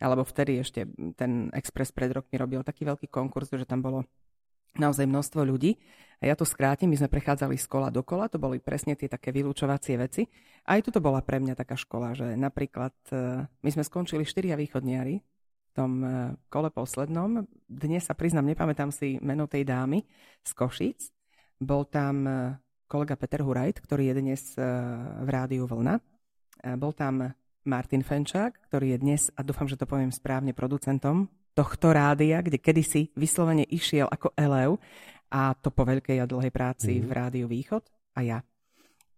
alebo 0.00 0.24
vtedy 0.24 0.64
ešte 0.64 0.88
ten 1.14 1.52
Express 1.52 1.92
pred 1.92 2.08
rokmi 2.08 2.40
robil 2.40 2.64
taký 2.64 2.88
veľký 2.88 3.12
konkurs, 3.12 3.52
že 3.52 3.68
tam 3.68 3.84
bolo 3.84 4.08
naozaj 4.80 5.04
množstvo 5.04 5.44
ľudí. 5.44 5.76
A 6.20 6.28
ja 6.28 6.36
to 6.36 6.44
skrátim, 6.44 6.92
my 6.92 7.00
sme 7.00 7.08
prechádzali 7.08 7.56
z 7.56 7.64
kola 7.64 7.88
do 7.88 8.04
kola, 8.04 8.28
to 8.28 8.36
boli 8.36 8.60
presne 8.60 8.92
tie 8.92 9.08
také 9.08 9.32
vylúčovacie 9.32 9.96
veci. 9.96 10.28
Aj 10.68 10.76
tu 10.84 10.92
to 10.92 11.00
bola 11.00 11.24
pre 11.24 11.40
mňa 11.40 11.56
taká 11.56 11.80
škola, 11.80 12.12
že 12.12 12.36
napríklad 12.36 12.92
e, 13.08 13.48
my 13.48 13.70
sme 13.72 13.80
skončili 13.80 14.28
štyria 14.28 14.52
východniari 14.52 15.16
v 15.16 15.70
tom 15.72 16.04
e, 16.04 16.08
kole 16.52 16.68
poslednom. 16.68 17.48
Dnes 17.64 18.04
sa 18.04 18.12
priznám, 18.12 18.52
nepamätám 18.52 18.92
si 18.92 19.16
meno 19.24 19.48
tej 19.48 19.64
dámy 19.64 20.04
z 20.44 20.50
Košíc. 20.52 21.08
Bol 21.56 21.88
tam 21.88 22.28
e, 22.28 22.32
kolega 22.84 23.16
Peter 23.16 23.40
Hurajt, 23.40 23.80
ktorý 23.80 24.12
je 24.12 24.14
dnes 24.20 24.42
v 25.24 25.28
rádiu 25.30 25.64
Vlna. 25.64 26.02
Bol 26.74 26.92
tam 26.92 27.32
Martin 27.64 28.00
Fenčák, 28.00 28.56
ktorý 28.70 28.96
je 28.96 28.98
dnes, 28.98 29.22
a 29.36 29.44
dúfam, 29.44 29.68
že 29.68 29.76
to 29.76 29.84
poviem 29.84 30.12
správne, 30.12 30.56
producentom 30.56 31.28
tohto 31.52 31.92
rádia, 31.92 32.40
kde 32.40 32.56
kedysi 32.56 33.12
vyslovene 33.18 33.66
išiel 33.68 34.08
ako 34.08 34.32
elev 34.38 34.78
a 35.30 35.52
to 35.54 35.68
po 35.70 35.84
veľkej 35.84 36.22
a 36.22 36.26
dlhej 36.26 36.52
práci 36.54 36.98
mm-hmm. 36.98 37.08
v 37.08 37.10
Rádiu 37.12 37.46
Východ 37.50 37.84
a 38.16 38.20
ja. 38.22 38.38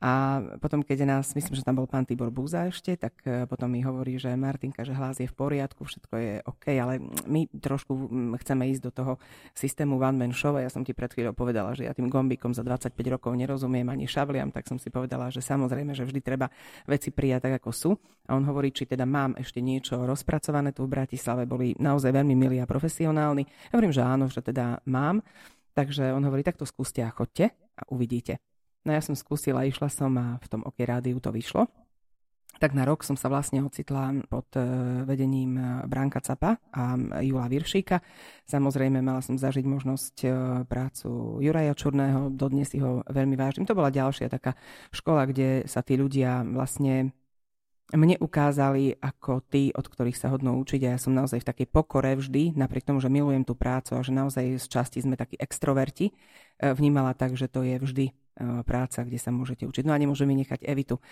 A 0.02 0.42
potom, 0.58 0.82
keď 0.82 1.06
nás, 1.06 1.30
myslím, 1.30 1.54
že 1.54 1.62
tam 1.62 1.78
bol 1.78 1.86
pán 1.86 2.02
Tibor 2.02 2.34
Búza 2.34 2.66
ešte, 2.66 2.98
tak 2.98 3.22
e, 3.22 3.46
potom 3.46 3.70
mi 3.70 3.86
hovorí, 3.86 4.18
že 4.18 4.34
Martinka, 4.34 4.82
že 4.82 4.90
hlas 4.90 5.22
je 5.22 5.30
v 5.30 5.36
poriadku, 5.38 5.86
všetko 5.86 6.14
je 6.18 6.32
OK, 6.42 6.74
ale 6.74 6.98
my 7.30 7.46
trošku 7.62 8.10
chceme 8.42 8.66
ísť 8.74 8.82
do 8.82 8.90
toho 8.90 9.12
systému 9.54 10.02
One 10.02 10.18
Man 10.18 10.34
Show 10.34 10.58
a 10.58 10.66
ja 10.66 10.70
som 10.74 10.82
ti 10.82 10.90
pred 10.90 11.06
chvíľou 11.06 11.38
povedala, 11.38 11.78
že 11.78 11.86
ja 11.86 11.94
tým 11.94 12.10
gombikom 12.10 12.50
za 12.50 12.66
25 12.66 12.98
rokov 13.14 13.30
nerozumiem 13.38 13.86
ani 13.86 14.10
šavliam, 14.10 14.50
tak 14.50 14.66
som 14.66 14.74
si 14.74 14.90
povedala, 14.90 15.30
že 15.30 15.38
samozrejme, 15.38 15.94
že 15.94 16.02
vždy 16.02 16.18
treba 16.18 16.50
veci 16.90 17.14
prijať 17.14 17.46
tak, 17.46 17.62
ako 17.62 17.70
sú. 17.70 17.90
A 18.26 18.34
on 18.34 18.42
hovorí, 18.42 18.74
či 18.74 18.90
teda 18.90 19.06
mám 19.06 19.38
ešte 19.38 19.62
niečo 19.62 20.02
rozpracované 20.02 20.74
tu 20.74 20.82
v 20.82 20.98
Bratislave, 20.98 21.46
boli 21.46 21.78
naozaj 21.78 22.10
veľmi 22.10 22.34
milí 22.34 22.58
a 22.58 22.66
profesionálni. 22.66 23.46
Ja 23.70 23.78
hovorím, 23.78 23.94
že 23.94 24.02
áno, 24.02 24.26
že 24.26 24.42
teda 24.42 24.82
mám. 24.90 25.22
Takže 25.78 26.10
on 26.10 26.26
hovorí, 26.26 26.42
tak 26.42 26.58
to 26.58 26.66
skúste 26.66 27.00
a 27.00 27.14
chodte 27.14 27.48
a 27.54 27.82
uvidíte. 27.88 28.51
No 28.82 28.90
ja 28.90 29.02
som 29.02 29.14
skúsila, 29.14 29.62
išla 29.62 29.86
som 29.86 30.10
a 30.18 30.42
v 30.42 30.46
tom 30.50 30.66
OK 30.66 30.82
rádiu 30.82 31.22
to 31.22 31.30
vyšlo. 31.30 31.70
Tak 32.60 32.76
na 32.76 32.84
rok 32.84 33.00
som 33.02 33.16
sa 33.16 33.32
vlastne 33.32 33.64
ocitla 33.64 34.12
pod 34.28 34.46
e, 34.54 34.62
vedením 35.08 35.56
e, 35.56 35.62
Branka 35.88 36.20
Capa 36.20 36.60
a 36.70 36.94
Jula 37.24 37.48
Viršíka. 37.48 37.98
Samozrejme 38.44 39.00
mala 39.00 39.24
som 39.24 39.40
zažiť 39.40 39.64
možnosť 39.64 40.16
e, 40.22 40.28
prácu 40.68 41.40
Juraja 41.40 41.72
Čurného, 41.72 42.28
dodnes 42.28 42.68
si 42.68 42.78
ho 42.78 43.00
veľmi 43.08 43.34
vážim. 43.34 43.64
To 43.64 43.74
bola 43.74 43.88
ďalšia 43.88 44.28
taká 44.28 44.52
škola, 44.92 45.26
kde 45.26 45.64
sa 45.64 45.80
tí 45.80 45.96
ľudia 45.96 46.44
vlastne 46.44 47.16
mne 47.92 48.16
ukázali 48.20 49.00
ako 49.00 49.42
tí, 49.48 49.74
od 49.74 49.84
ktorých 49.88 50.16
sa 50.16 50.30
hodno 50.30 50.54
učiť 50.60 50.80
a 50.86 50.94
ja 50.96 50.98
som 51.02 51.18
naozaj 51.18 51.42
v 51.42 51.48
takej 51.50 51.66
pokore 51.66 52.14
vždy, 52.14 52.54
napriek 52.54 52.86
tomu, 52.86 53.02
že 53.02 53.12
milujem 53.12 53.42
tú 53.42 53.52
prácu 53.58 53.98
a 53.98 54.04
že 54.06 54.14
naozaj 54.14 54.62
z 54.62 54.66
časti 54.70 55.04
sme 55.04 55.18
takí 55.18 55.36
extroverti, 55.36 56.08
vnímala 56.56 57.12
tak, 57.12 57.36
že 57.36 57.52
to 57.52 57.60
je 57.60 57.76
vždy 57.76 58.06
práca, 58.64 59.04
kde 59.04 59.18
sa 59.20 59.28
môžete 59.28 59.68
učiť. 59.68 59.84
No 59.84 59.92
a 59.92 60.00
nemôžem 60.00 60.28
nechať 60.32 60.64
Evitu, 60.64 60.98
e, 60.98 61.02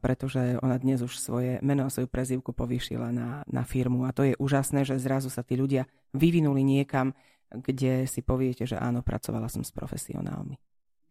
pretože 0.00 0.56
ona 0.64 0.80
dnes 0.80 1.04
už 1.04 1.20
svoje 1.20 1.60
meno 1.60 1.84
a 1.84 1.92
svoju 1.92 2.08
prezivku 2.08 2.56
povýšila 2.56 3.12
na, 3.12 3.44
na 3.44 3.62
firmu 3.62 4.08
a 4.08 4.14
to 4.16 4.24
je 4.24 4.34
úžasné, 4.40 4.88
že 4.88 4.96
zrazu 4.96 5.28
sa 5.28 5.44
tí 5.44 5.60
ľudia 5.60 5.84
vyvinuli 6.16 6.64
niekam, 6.64 7.12
kde 7.52 8.08
si 8.08 8.24
poviete, 8.24 8.66
že 8.66 8.80
áno, 8.80 9.04
pracovala 9.04 9.46
som 9.46 9.62
s 9.62 9.70
profesionálmi. 9.70 10.58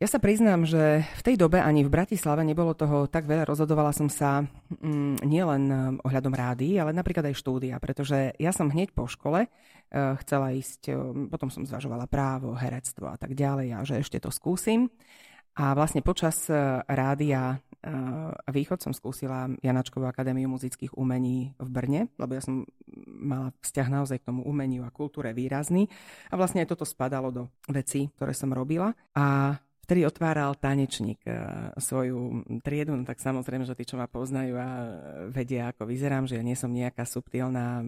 Ja 0.01 0.11
sa 0.11 0.19
priznám, 0.19 0.67
že 0.67 1.07
v 1.15 1.21
tej 1.23 1.35
dobe 1.39 1.63
ani 1.63 1.87
v 1.87 1.93
Bratislave 1.93 2.43
nebolo 2.43 2.75
toho 2.75 3.07
tak 3.07 3.23
veľa. 3.23 3.47
Rozhodovala 3.47 3.95
som 3.95 4.11
sa 4.11 4.43
mm, 4.43 5.23
nielen 5.23 5.63
e, 5.71 5.75
ohľadom 6.03 6.35
rády, 6.35 6.75
ale 6.75 6.91
napríklad 6.91 7.31
aj 7.31 7.39
štúdia, 7.39 7.79
pretože 7.79 8.35
ja 8.35 8.51
som 8.51 8.67
hneď 8.67 8.91
po 8.91 9.07
škole 9.07 9.47
uh, 9.47 10.19
chcela 10.19 10.51
ísť, 10.51 10.81
uh, 10.91 10.97
potom 11.31 11.47
som 11.47 11.63
zvažovala 11.63 12.11
právo, 12.11 12.51
herectvo 12.51 13.13
a 13.13 13.17
tak 13.21 13.31
ďalej 13.31 13.67
a 13.71 13.79
že 13.87 14.03
ešte 14.03 14.19
to 14.19 14.27
skúsim. 14.27 14.91
A 15.53 15.77
vlastne 15.77 16.01
počas 16.01 16.49
e, 16.49 16.55
rádia 16.89 17.61
e, 17.77 17.91
Východ 18.49 18.81
som 18.81 18.93
skúsila 18.93 19.45
Janačkovú 19.61 20.09
akadémiu 20.09 20.49
muzických 20.49 20.97
umení 20.97 21.53
v 21.61 21.69
Brne, 21.69 22.01
lebo 22.17 22.33
ja 22.33 22.41
som 22.41 22.65
mala 23.05 23.53
vzťah 23.61 23.87
naozaj 23.89 24.17
k 24.21 24.27
tomu 24.33 24.41
umeniu 24.45 24.81
a 24.81 24.93
kultúre 24.93 25.29
výrazný. 25.37 25.85
A 26.29 26.37
vlastne 26.37 26.65
aj 26.65 26.73
toto 26.73 26.89
spadalo 26.89 27.29
do 27.29 27.43
vecí, 27.69 28.09
ktoré 28.17 28.33
som 28.33 28.49
robila. 28.49 28.97
A 29.13 29.57
vtedy 29.93 30.09
otváral 30.09 30.57
tanečník 30.57 31.21
e, 31.29 31.37
svoju 31.77 32.41
triedu, 32.65 32.97
no 32.97 33.05
tak 33.05 33.21
samozrejme, 33.21 33.61
že 33.61 33.77
tí, 33.77 33.85
čo 33.85 34.01
ma 34.01 34.09
poznajú 34.09 34.57
a 34.57 34.69
vedia, 35.29 35.69
ako 35.69 35.85
vyzerám, 35.85 36.25
že 36.25 36.41
ja 36.41 36.43
nie 36.43 36.57
som 36.57 36.73
nejaká 36.73 37.05
subtilná 37.05 37.77
e, 37.77 37.85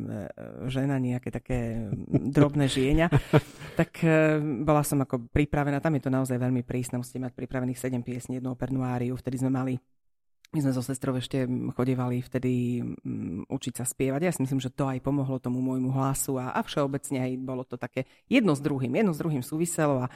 žena, 0.69 1.01
nejaké 1.01 1.33
také 1.33 1.89
drobné 2.29 2.69
žienia, 2.69 3.09
tak 3.81 4.05
e, 4.05 4.37
bola 4.61 4.85
som 4.85 5.01
ako 5.01 5.33
pripravená, 5.33 5.81
tam 5.81 5.97
je 5.97 6.05
to 6.05 6.13
naozaj 6.13 6.37
veľmi 6.37 6.61
prísne, 6.61 7.01
musíte 7.01 7.25
mať 7.25 7.33
pripravených 7.33 7.81
7 7.81 8.05
piesní, 8.05 8.37
jednu 8.37 8.53
opernú 8.53 8.85
áriu, 8.85 9.17
vtedy 9.17 9.41
sme 9.41 9.49
mali 9.49 9.81
my 10.53 10.61
sme 10.61 10.77
so 10.77 10.85
sestrou 10.85 11.17
ešte 11.17 11.43
chodevali 11.75 12.21
vtedy 12.21 12.79
um, 12.79 13.43
učiť 13.49 13.73
sa 13.75 13.83
spievať. 13.83 14.21
Ja 14.23 14.31
si 14.31 14.39
myslím, 14.39 14.63
že 14.63 14.71
to 14.71 14.87
aj 14.87 15.03
pomohlo 15.03 15.35
tomu 15.35 15.59
môjmu 15.59 15.91
hlasu 15.91 16.39
a, 16.39 16.55
a 16.55 16.63
všeobecne 16.63 17.17
aj 17.27 17.31
bolo 17.43 17.67
to 17.67 17.75
také 17.75 18.07
jedno 18.31 18.55
s 18.55 18.63
druhým, 18.63 18.93
jedno 18.93 19.11
s 19.11 19.19
druhým 19.19 19.43
súviselo 19.43 20.05
a 20.05 20.13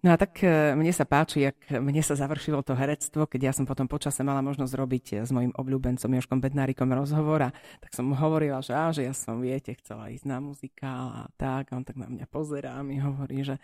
No 0.00 0.12
a 0.12 0.16
tak 0.16 0.40
e, 0.40 0.72
mne 0.72 0.96
sa 0.96 1.04
páči, 1.04 1.44
jak 1.44 1.60
mne 1.76 2.00
sa 2.00 2.16
završilo 2.16 2.64
to 2.64 2.72
herectvo, 2.72 3.28
keď 3.28 3.40
ja 3.40 3.52
som 3.52 3.68
potom 3.68 3.84
počase 3.84 4.24
mala 4.24 4.40
možnosť 4.40 4.72
robiť 4.72 5.04
e, 5.12 5.14
s 5.28 5.30
mojim 5.30 5.52
obľúbencom 5.52 6.16
Joškom 6.16 6.40
Bednárikom 6.40 6.88
rozhovor 6.88 7.44
a 7.44 7.50
tak 7.84 7.92
som 7.92 8.08
mu 8.08 8.16
hovorila, 8.16 8.64
že, 8.64 8.72
á, 8.72 8.88
že 8.96 9.04
ja 9.04 9.12
som, 9.12 9.44
viete, 9.44 9.76
chcela 9.76 10.08
ísť 10.08 10.24
na 10.24 10.40
muzikál 10.40 11.12
a 11.12 11.22
tak. 11.36 11.68
A 11.68 11.76
on 11.76 11.84
tak 11.84 12.00
na 12.00 12.08
mňa 12.08 12.24
pozerá 12.32 12.80
a 12.80 12.86
mi 12.86 12.96
hovorí, 12.96 13.44
že 13.44 13.60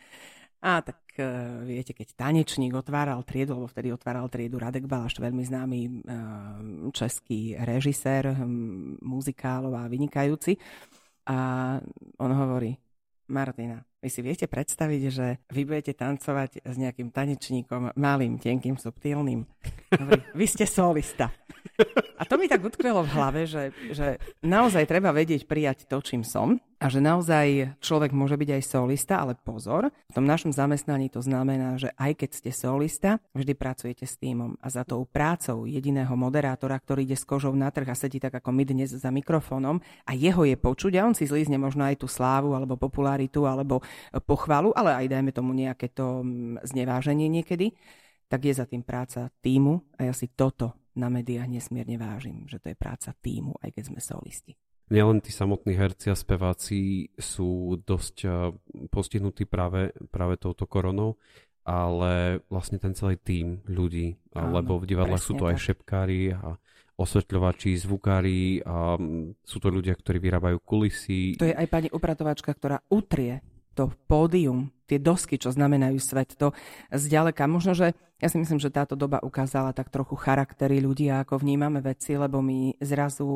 a 0.61 0.85
tak 0.85 1.01
e, 1.17 1.25
viete, 1.65 1.97
keď 1.97 2.13
tanečník 2.13 2.77
otváral 2.77 3.25
triedu, 3.25 3.57
lebo 3.57 3.73
vtedy 3.73 3.89
otváral 3.97 4.29
triedu 4.29 4.61
Radek 4.61 4.85
Balaš, 4.85 5.17
veľmi 5.17 5.41
známy 5.41 5.81
český 6.93 7.57
režisér 7.57 8.37
muzikálov 9.01 9.73
a 9.73 9.89
vynikajúci. 9.89 10.61
A 11.33 11.39
on 12.21 12.33
hovorí, 12.37 12.77
Martina, 13.33 13.81
vy 14.07 14.11
si 14.15 14.23
viete 14.23 14.47
predstaviť, 14.47 15.03
že 15.11 15.27
vy 15.51 15.67
budete 15.67 15.99
tancovať 15.99 16.63
s 16.63 16.75
nejakým 16.79 17.11
tanečníkom 17.11 17.99
malým, 17.99 18.39
tenkým, 18.39 18.79
subtilným. 18.79 19.43
Dobrý, 19.91 20.23
vy 20.31 20.47
ste 20.47 20.63
solista. 20.63 21.35
A 22.15 22.23
to 22.23 22.39
mi 22.39 22.47
tak 22.47 22.63
utkvelo 22.63 23.03
v 23.03 23.11
hlave, 23.11 23.41
že, 23.51 23.75
že 23.91 24.23
naozaj 24.47 24.87
treba 24.87 25.11
vedieť 25.11 25.51
prijať 25.51 25.91
to, 25.91 25.99
čím 25.99 26.23
som 26.23 26.63
a 26.77 26.93
že 26.93 27.01
naozaj 27.01 27.79
človek 27.81 28.13
môže 28.13 28.37
byť 28.37 28.51
aj 28.61 28.63
solista, 28.69 29.25
ale 29.25 29.33
pozor, 29.33 29.89
v 29.89 30.13
tom 30.13 30.29
našom 30.29 30.53
zamestnaní 30.53 31.09
to 31.09 31.25
znamená, 31.25 31.81
že 31.81 31.89
aj 31.97 32.21
keď 32.21 32.31
ste 32.37 32.51
solista, 32.53 33.11
vždy 33.33 33.57
pracujete 33.57 34.05
s 34.05 34.21
týmom 34.21 34.61
a 34.61 34.69
za 34.69 34.85
tou 34.85 35.09
prácou 35.09 35.65
jediného 35.65 36.13
moderátora, 36.13 36.77
ktorý 36.77 37.09
ide 37.09 37.17
s 37.17 37.25
kožou 37.25 37.57
na 37.57 37.73
trh 37.73 37.89
a 37.89 37.97
sedí 37.97 38.21
tak 38.21 38.37
ako 38.37 38.53
my 38.53 38.69
dnes 38.69 38.93
za 38.93 39.09
mikrofónom 39.09 39.81
a 40.05 40.13
jeho 40.13 40.45
je 40.45 40.57
počuť 40.61 40.93
a 41.01 41.09
on 41.09 41.17
si 41.17 41.25
zlízne 41.25 41.57
možno 41.57 41.89
aj 41.89 42.05
tú 42.05 42.09
slávu 42.13 42.53
alebo 42.53 42.77
popularitu 42.77 43.49
alebo 43.49 43.81
pochvalu, 44.29 44.77
ale 44.77 45.01
aj 45.01 45.17
dajme 45.17 45.33
tomu 45.33 45.57
nejaké 45.57 45.89
to 45.89 46.21
mm, 46.21 46.61
zneváženie 46.61 47.33
niekedy, 47.33 47.73
tak 48.29 48.45
je 48.45 48.53
za 48.53 48.69
tým 48.69 48.85
práca 48.85 49.33
týmu 49.41 49.81
a 49.97 50.11
ja 50.11 50.13
si 50.13 50.29
toto 50.29 50.77
na 50.93 51.09
médiách 51.09 51.49
nesmierne 51.49 51.97
vážim, 51.97 52.45
že 52.45 52.61
to 52.61 52.73
je 52.73 52.77
práca 52.77 53.17
týmu, 53.17 53.57
aj 53.65 53.73
keď 53.73 53.85
sme 53.93 54.01
solisti. 54.01 54.66
Nielen 54.87 55.19
tí 55.19 55.35
samotní 55.35 55.75
herci 55.75 56.15
a 56.15 56.17
speváci 56.17 57.11
sú 57.19 57.75
dosť 57.83 58.17
eh, 58.23 58.33
postihnutí 58.91 59.43
práve, 59.45 59.91
práve 60.15 60.39
touto 60.39 60.67
koronou, 60.71 61.19
ale 61.67 62.47
vlastne 62.47 62.79
ten 62.79 62.95
celý 62.95 63.19
tým 63.19 63.67
ľudí, 63.67 64.15
Áno, 64.39 64.55
lebo 64.55 64.79
v 64.79 64.87
divadlách 64.87 65.23
sú 65.23 65.35
to 65.35 65.51
tak. 65.51 65.55
aj 65.55 65.57
šepkári 65.59 66.31
a 66.31 66.55
osvetľovači, 66.97 67.77
zvukári 67.77 68.63
a 68.65 68.97
mm, 68.97 69.43
sú 69.45 69.59
to 69.61 69.69
ľudia, 69.69 69.93
ktorí 69.93 70.17
vyrábajú 70.17 70.63
kulisy. 70.65 71.37
To 71.37 71.45
je 71.45 71.53
aj 71.53 71.69
pani 71.69 71.89
upratovačka, 71.93 72.55
ktorá 72.57 72.81
utrie 72.89 73.43
to 73.77 73.93
pódium, 74.09 74.73
tie 74.89 74.97
dosky, 74.97 75.37
čo 75.37 75.53
znamenajú 75.53 75.99
svet, 76.01 76.33
to 76.39 76.57
zďaleka. 76.89 77.45
Možno, 77.45 77.77
že 77.77 77.93
ja 78.17 78.33
si 78.33 78.41
myslím, 78.41 78.57
že 78.57 78.73
táto 78.73 78.97
doba 78.97 79.21
ukázala 79.21 79.77
tak 79.77 79.93
trochu 79.93 80.17
charaktery 80.17 80.81
ľudí, 80.81 81.13
ako 81.13 81.37
vnímame 81.37 81.85
veci, 81.85 82.17
lebo 82.17 82.41
my 82.41 82.81
zrazu 82.81 83.29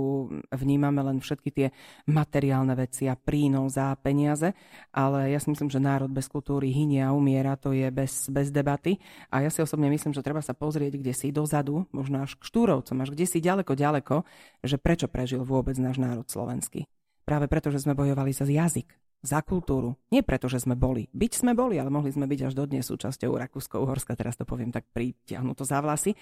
vnímame 0.49 1.04
len 1.04 1.20
všetky 1.20 1.50
tie 1.52 1.68
materiálne 2.09 2.73
veci 2.73 3.04
a 3.04 3.18
prínos 3.18 3.76
za 3.76 3.92
peniaze, 4.00 4.56
ale 4.88 5.37
ja 5.37 5.38
si 5.42 5.52
myslím, 5.52 5.68
že 5.68 5.85
národ 5.85 6.09
bez 6.09 6.32
kultúry 6.32 6.73
hynie 6.73 7.04
a 7.04 7.12
umiera, 7.12 7.61
to 7.61 7.76
je 7.76 7.92
bez, 7.92 8.32
bez 8.32 8.49
debaty. 8.49 8.97
A 9.28 9.44
ja 9.44 9.52
si 9.52 9.61
osobne 9.61 9.92
myslím, 9.92 10.16
že 10.16 10.25
treba 10.25 10.40
sa 10.40 10.56
pozrieť, 10.56 10.97
kde 10.97 11.12
si 11.12 11.28
dozadu, 11.28 11.85
možno 11.92 12.25
až 12.25 12.40
k 12.40 12.49
Štúrovcom, 12.49 12.97
až 13.04 13.12
kde 13.12 13.28
si 13.28 13.44
ďaleko, 13.44 13.76
ďaleko, 13.76 14.25
že 14.64 14.80
prečo 14.80 15.12
prežil 15.12 15.44
vôbec 15.44 15.76
náš 15.76 16.00
národ 16.00 16.25
slovenský. 16.25 16.88
Práve 17.28 17.52
preto, 17.52 17.68
že 17.68 17.85
sme 17.85 17.92
bojovali 17.92 18.32
za 18.32 18.49
jazyk, 18.49 18.97
za 19.21 19.45
kultúru. 19.45 20.00
Nie 20.09 20.25
preto, 20.25 20.49
že 20.49 20.61
sme 20.65 20.73
boli. 20.77 21.09
Byť 21.12 21.45
sme 21.45 21.53
boli, 21.53 21.77
ale 21.77 21.93
mohli 21.93 22.09
sme 22.09 22.25
byť 22.25 22.41
až 22.50 22.53
dodnes 22.57 22.89
súčasťou 22.89 23.37
Rakúsko-Uhorska, 23.37 24.17
teraz 24.17 24.41
to 24.41 24.49
poviem 24.49 24.73
tak 24.73 24.89
pritiahnuto 24.91 25.65
za 25.69 25.85
vlasy. 25.85 26.17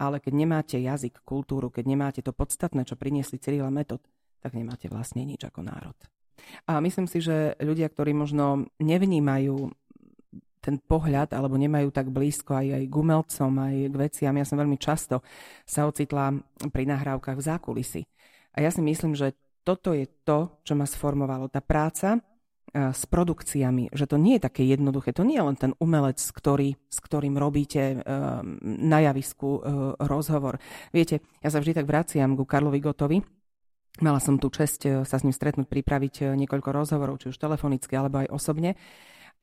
Ale 0.00 0.18
keď 0.18 0.32
nemáte 0.32 0.76
jazyk, 0.80 1.20
kultúru, 1.28 1.68
keď 1.68 1.84
nemáte 1.84 2.20
to 2.24 2.32
podstatné, 2.32 2.88
čo 2.88 2.96
priniesli 2.96 3.36
Cyril 3.36 3.68
a 3.68 3.72
Metod, 3.72 4.00
tak 4.40 4.56
nemáte 4.56 4.88
vlastne 4.88 5.28
nič 5.28 5.44
ako 5.44 5.60
národ. 5.60 5.96
A 6.64 6.80
myslím 6.80 7.10
si, 7.10 7.20
že 7.20 7.58
ľudia, 7.60 7.90
ktorí 7.90 8.14
možno 8.14 8.70
nevnímajú 8.80 9.74
ten 10.58 10.78
pohľad, 10.78 11.32
alebo 11.34 11.54
nemajú 11.54 11.88
tak 11.94 12.10
blízko 12.10 12.58
aj, 12.58 12.66
aj 12.82 12.84
k 12.90 12.94
umelcom, 12.94 13.52
aj 13.56 13.76
k 13.88 13.94
veciam. 13.94 14.34
Ja 14.34 14.46
som 14.46 14.58
veľmi 14.58 14.78
často 14.78 15.22
sa 15.64 15.86
ocitla 15.86 16.34
pri 16.70 16.84
nahrávkach 16.88 17.38
v 17.38 17.46
zákulisi. 17.46 18.02
A 18.58 18.64
ja 18.64 18.70
si 18.74 18.82
myslím, 18.82 19.14
že 19.14 19.38
toto 19.62 19.92
je 19.92 20.08
to, 20.24 20.60
čo 20.64 20.72
ma 20.74 20.88
sformovalo. 20.88 21.52
Tá 21.52 21.60
práca, 21.60 22.18
s 22.72 23.02
produkciami, 23.08 23.90
že 23.96 24.04
to 24.04 24.20
nie 24.20 24.36
je 24.36 24.44
také 24.44 24.62
jednoduché. 24.68 25.16
To 25.16 25.24
nie 25.24 25.40
je 25.40 25.46
len 25.46 25.56
ten 25.56 25.72
umelec, 25.80 26.20
ktorý, 26.20 26.76
s 26.88 26.98
ktorým 27.00 27.36
robíte 27.40 28.04
na 28.62 28.98
javisku 29.00 29.64
rozhovor. 29.98 30.60
Viete, 30.92 31.24
ja 31.40 31.48
sa 31.48 31.58
vždy 31.58 31.80
tak 31.80 31.88
vraciam 31.88 32.36
ku 32.36 32.44
Karlovi 32.44 32.80
Gotovi. 32.80 33.18
Mala 33.98 34.22
som 34.22 34.38
tu 34.38 34.46
čest 34.52 34.86
sa 34.86 35.16
s 35.18 35.24
ním 35.26 35.34
stretnúť, 35.34 35.66
pripraviť 35.66 36.36
niekoľko 36.38 36.70
rozhovorov, 36.70 37.18
či 37.18 37.34
už 37.34 37.40
telefonicky, 37.40 37.98
alebo 37.98 38.22
aj 38.22 38.30
osobne. 38.30 38.78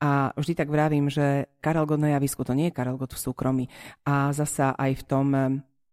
A 0.00 0.32
vždy 0.36 0.52
tak 0.56 0.68
vravím, 0.68 1.08
že 1.08 1.48
Karel 1.64 1.88
Gott 1.88 2.00
na 2.00 2.16
javisku 2.16 2.44
to 2.44 2.52
nie 2.52 2.68
je 2.68 2.76
Karel 2.76 3.00
Gott 3.00 3.16
v 3.16 3.20
súkromí. 3.20 3.64
A 4.04 4.32
zasa 4.32 4.72
aj 4.76 4.92
v 4.92 5.02
tom, 5.04 5.26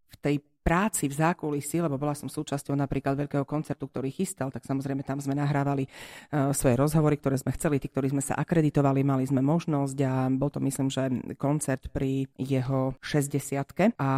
v 0.08 0.16
tej 0.20 0.44
práci 0.64 1.12
v 1.12 1.14
zákulisí, 1.20 1.84
lebo 1.84 2.00
bola 2.00 2.16
som 2.16 2.32
súčasťou 2.32 2.74
napríklad 2.74 3.20
veľkého 3.20 3.44
koncertu, 3.44 3.92
ktorý 3.92 4.10
chystal, 4.10 4.48
tak 4.48 4.64
samozrejme 4.64 5.04
tam 5.04 5.20
sme 5.20 5.36
nahrávali 5.36 5.86
uh, 5.86 6.56
svoje 6.56 6.80
rozhovory, 6.80 7.20
ktoré 7.20 7.36
sme 7.36 7.52
chceli, 7.54 7.84
tí, 7.84 7.92
ktorí 7.92 8.16
sme 8.16 8.24
sa 8.24 8.40
akreditovali, 8.40 9.04
mali 9.04 9.28
sme 9.28 9.44
možnosť 9.44 9.98
a 10.08 10.32
bol 10.32 10.48
to 10.48 10.64
myslím, 10.64 10.88
že 10.88 11.12
koncert 11.36 11.92
pri 11.92 12.32
jeho 12.40 12.96
60 13.04 13.60
a 14.00 14.10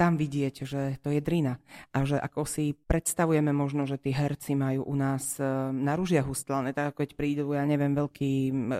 tam 0.00 0.16
vidieť, 0.16 0.54
že 0.64 0.82
to 1.04 1.12
je 1.12 1.20
drina 1.20 1.60
a 1.92 2.02
že 2.08 2.16
ako 2.16 2.48
si 2.48 2.72
predstavujeme 2.72 3.52
možno, 3.52 3.84
že 3.84 4.00
tí 4.00 4.16
herci 4.16 4.56
majú 4.56 4.88
u 4.88 4.96
nás 4.96 5.36
uh, 5.36 5.68
na 5.68 5.94
ružiach 5.94 6.24
ustlané, 6.24 6.72
tak 6.72 6.96
ako 6.96 7.04
keď 7.04 7.10
prídu, 7.12 7.52
ja 7.52 7.68
neviem, 7.68 7.92
veľkí 7.92 8.32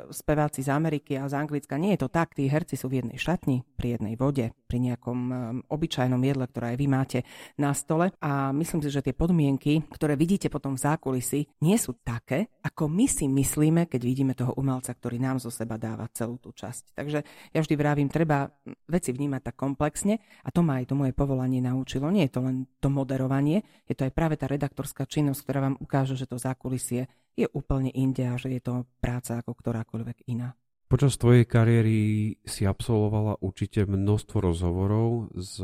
speváci 0.09 0.64
z 0.64 0.72
Ameriky 0.72 1.20
a 1.20 1.28
z 1.28 1.37
Anglicka. 1.37 1.76
Nie 1.76 2.00
je 2.00 2.06
to 2.06 2.09
tak, 2.09 2.33
tí 2.33 2.48
herci 2.48 2.80
sú 2.80 2.88
v 2.88 3.04
jednej 3.04 3.20
šatni, 3.20 3.61
pri 3.76 4.00
jednej 4.00 4.14
vode, 4.16 4.56
pri 4.70 4.78
nejakom 4.80 5.18
um, 5.28 5.35
obyčajnom 5.68 6.22
jedle, 6.24 6.46
ktoré 6.48 6.72
aj 6.72 6.78
vy 6.78 6.87
máte 6.88 7.10
máte 7.11 7.27
na 7.59 7.75
stole. 7.75 8.14
A 8.23 8.55
myslím 8.55 8.87
si, 8.87 8.94
že 8.94 9.03
tie 9.03 9.11
podmienky, 9.11 9.83
ktoré 9.90 10.14
vidíte 10.14 10.46
potom 10.46 10.79
v 10.79 10.85
zákulisi, 10.87 11.51
nie 11.66 11.75
sú 11.75 11.99
také, 11.99 12.46
ako 12.62 12.87
my 12.87 13.11
si 13.11 13.27
myslíme, 13.27 13.90
keď 13.90 14.01
vidíme 14.07 14.33
toho 14.38 14.55
umelca, 14.55 14.94
ktorý 14.94 15.18
nám 15.18 15.42
zo 15.42 15.51
seba 15.51 15.75
dáva 15.75 16.07
celú 16.14 16.38
tú 16.38 16.55
časť. 16.55 16.94
Takže 16.94 17.18
ja 17.51 17.59
vždy 17.59 17.75
vravím, 17.75 18.07
treba 18.07 18.46
veci 18.87 19.11
vnímať 19.11 19.42
tak 19.51 19.57
komplexne 19.59 20.23
a 20.46 20.49
to 20.55 20.62
ma 20.62 20.79
aj 20.79 20.87
to 20.87 20.94
moje 20.94 21.11
povolanie 21.11 21.59
naučilo. 21.59 22.07
Nie 22.14 22.31
je 22.31 22.38
to 22.38 22.40
len 22.46 22.70
to 22.79 22.87
moderovanie, 22.87 23.66
je 23.90 23.99
to 23.99 24.07
aj 24.07 24.12
práve 24.14 24.38
tá 24.38 24.46
redaktorská 24.46 25.11
činnosť, 25.11 25.40
ktorá 25.42 25.59
vám 25.66 25.77
ukáže, 25.83 26.14
že 26.14 26.31
to 26.31 26.38
zákulisie 26.38 27.11
je 27.35 27.46
úplne 27.51 27.90
inde 27.90 28.23
a 28.27 28.38
že 28.38 28.55
je 28.55 28.62
to 28.62 28.75
práca 29.03 29.42
ako 29.42 29.57
ktorákoľvek 29.57 30.31
iná. 30.31 30.55
Počas 30.90 31.14
tvojej 31.23 31.46
kariéry 31.46 32.35
si 32.42 32.66
absolvovala 32.66 33.38
určite 33.46 33.87
množstvo 33.87 34.37
rozhovorov 34.42 35.31
s 35.38 35.62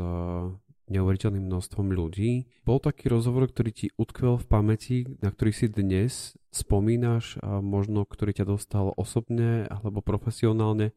neuveriteľným 0.87 1.45
množstvom 1.45 1.91
ľudí. 1.91 2.47
Bol 2.63 2.79
taký 2.79 3.11
rozhovor, 3.11 3.47
ktorý 3.47 3.71
ti 3.71 3.87
utkvel 3.95 4.39
v 4.39 4.45
pamäti, 4.47 4.97
na 5.19 5.31
ktorý 5.31 5.51
si 5.51 5.67
dnes 5.67 6.35
spomínaš 6.49 7.37
a 7.43 7.59
možno 7.61 8.07
ktorý 8.07 8.33
ťa 8.33 8.45
dostal 8.47 8.91
osobne 8.97 9.67
alebo 9.69 10.01
profesionálne? 10.01 10.95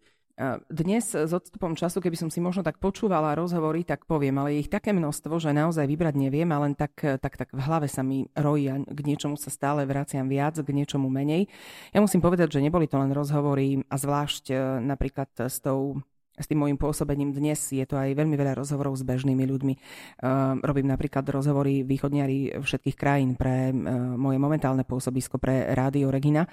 Dnes 0.72 1.12
s 1.12 1.32
odstupom 1.36 1.76
času, 1.76 2.00
keby 2.00 2.16
som 2.16 2.32
si 2.32 2.40
možno 2.40 2.64
tak 2.64 2.80
počúvala 2.80 3.36
rozhovory, 3.36 3.84
tak 3.84 4.08
poviem, 4.08 4.40
ale 4.40 4.56
je 4.56 4.64
ich 4.64 4.72
také 4.72 4.96
množstvo, 4.96 5.36
že 5.36 5.52
naozaj 5.52 5.84
vybrať 5.84 6.16
neviem, 6.16 6.48
ale 6.48 6.72
len 6.72 6.74
tak, 6.80 6.96
tak, 7.20 7.36
tak 7.36 7.52
v 7.52 7.60
hlave 7.60 7.92
sa 7.92 8.00
mi 8.00 8.24
rojí 8.32 8.72
a 8.72 8.80
k 8.80 9.00
niečomu 9.04 9.36
sa 9.36 9.52
stále 9.52 9.84
vraciam 9.84 10.32
viac, 10.32 10.56
k 10.56 10.72
niečomu 10.72 11.12
menej. 11.12 11.44
Ja 11.92 12.00
musím 12.00 12.24
povedať, 12.24 12.56
že 12.56 12.64
neboli 12.64 12.88
to 12.88 12.96
len 12.96 13.12
rozhovory 13.12 13.84
a 13.92 14.00
zvlášť 14.00 14.44
e, 14.48 14.54
napríklad 14.80 15.28
s 15.44 15.60
tou 15.60 16.00
s 16.40 16.48
tým 16.48 16.64
môjim 16.64 16.80
pôsobením 16.80 17.36
dnes 17.36 17.60
je 17.68 17.84
to 17.84 18.00
aj 18.00 18.16
veľmi 18.16 18.34
veľa 18.34 18.56
rozhovorov 18.56 18.96
s 18.96 19.04
bežnými 19.04 19.44
ľuďmi. 19.44 19.74
Uh, 19.76 20.56
robím 20.64 20.88
napríklad 20.88 21.28
rozhovory 21.28 21.84
východniari 21.84 22.56
všetkých 22.58 22.96
krajín 22.96 23.36
pre 23.36 23.68
uh, 23.68 23.76
moje 24.16 24.40
momentálne 24.40 24.88
pôsobisko 24.88 25.36
pre 25.36 25.68
Rádio 25.76 26.08
Regina 26.08 26.48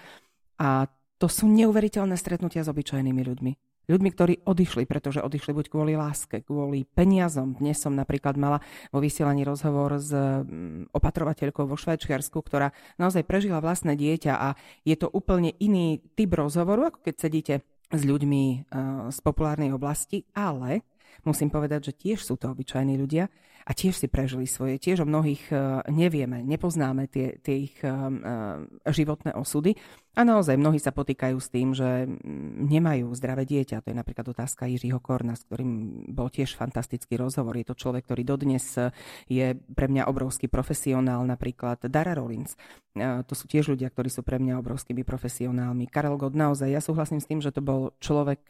a 0.60 0.86
to 1.18 1.26
sú 1.26 1.50
neuveriteľné 1.50 2.14
stretnutia 2.20 2.62
s 2.62 2.70
obyčajnými 2.70 3.24
ľuďmi. 3.26 3.52
Ľuďmi, 3.88 4.10
ktorí 4.12 4.34
odišli, 4.44 4.84
pretože 4.84 5.24
odišli 5.24 5.56
buď 5.56 5.66
kvôli 5.72 5.96
láske, 5.96 6.44
kvôli 6.44 6.84
peniazom. 6.84 7.56
Dnes 7.56 7.80
som 7.80 7.96
napríklad 7.96 8.36
mala 8.36 8.60
vo 8.92 9.00
vysielaní 9.00 9.48
rozhovor 9.48 9.96
s 9.96 10.12
opatrovateľkou 10.92 11.64
vo 11.64 11.80
Švajčiarsku, 11.80 12.36
ktorá 12.44 12.76
naozaj 13.00 13.24
prežila 13.24 13.64
vlastné 13.64 13.96
dieťa 13.96 14.34
a 14.36 14.60
je 14.84 14.96
to 15.00 15.08
úplne 15.08 15.56
iný 15.64 16.04
typ 16.20 16.36
rozhovoru, 16.36 16.92
ako 16.92 17.00
keď 17.00 17.16
sedíte 17.16 17.56
s 17.88 18.02
ľuďmi 18.04 18.44
uh, 18.68 19.08
z 19.08 19.18
populárnej 19.24 19.72
oblasti, 19.72 20.28
ale 20.36 20.84
musím 21.24 21.50
povedať, 21.50 21.90
že 21.90 21.98
tiež 21.98 22.20
sú 22.22 22.36
to 22.36 22.52
obyčajní 22.52 23.00
ľudia 23.00 23.32
a 23.68 23.72
tiež 23.76 24.00
si 24.00 24.08
prežili 24.08 24.48
svoje. 24.48 24.80
Tiež 24.80 25.04
o 25.04 25.10
mnohých 25.10 25.52
uh, 25.52 25.84
nevieme, 25.92 26.40
nepoznáme 26.40 27.12
tie, 27.12 27.36
tie 27.42 27.68
ich 27.68 27.76
uh, 27.84 28.64
životné 28.88 29.36
osudy. 29.36 29.76
A 30.18 30.26
naozaj 30.26 30.58
mnohí 30.58 30.82
sa 30.82 30.90
potýkajú 30.90 31.38
s 31.38 31.54
tým, 31.54 31.78
že 31.78 32.10
nemajú 32.58 33.14
zdravé 33.14 33.46
dieťa. 33.46 33.86
To 33.86 33.94
je 33.94 34.00
napríklad 34.02 34.26
otázka 34.34 34.66
Jiřího 34.66 34.98
Korna, 34.98 35.38
s 35.38 35.46
ktorým 35.46 36.02
bol 36.10 36.34
tiež 36.34 36.58
fantastický 36.58 37.22
rozhovor. 37.22 37.54
Je 37.54 37.70
to 37.70 37.78
človek, 37.78 38.10
ktorý 38.10 38.26
dodnes 38.26 38.66
je 39.30 39.48
pre 39.54 39.86
mňa 39.86 40.10
obrovský 40.10 40.50
profesionál, 40.50 41.22
napríklad 41.22 41.86
Dara 41.86 42.18
Rollins. 42.18 42.58
To 42.98 43.34
sú 43.38 43.46
tiež 43.46 43.78
ľudia, 43.78 43.94
ktorí 43.94 44.10
sú 44.10 44.26
pre 44.26 44.42
mňa 44.42 44.58
obrovskými 44.58 45.06
profesionálmi. 45.06 45.86
Karel 45.86 46.18
God, 46.18 46.34
naozaj, 46.34 46.74
ja 46.74 46.82
súhlasím 46.82 47.22
s 47.22 47.30
tým, 47.30 47.38
že 47.38 47.54
to 47.54 47.62
bol 47.62 47.94
človek 48.02 48.42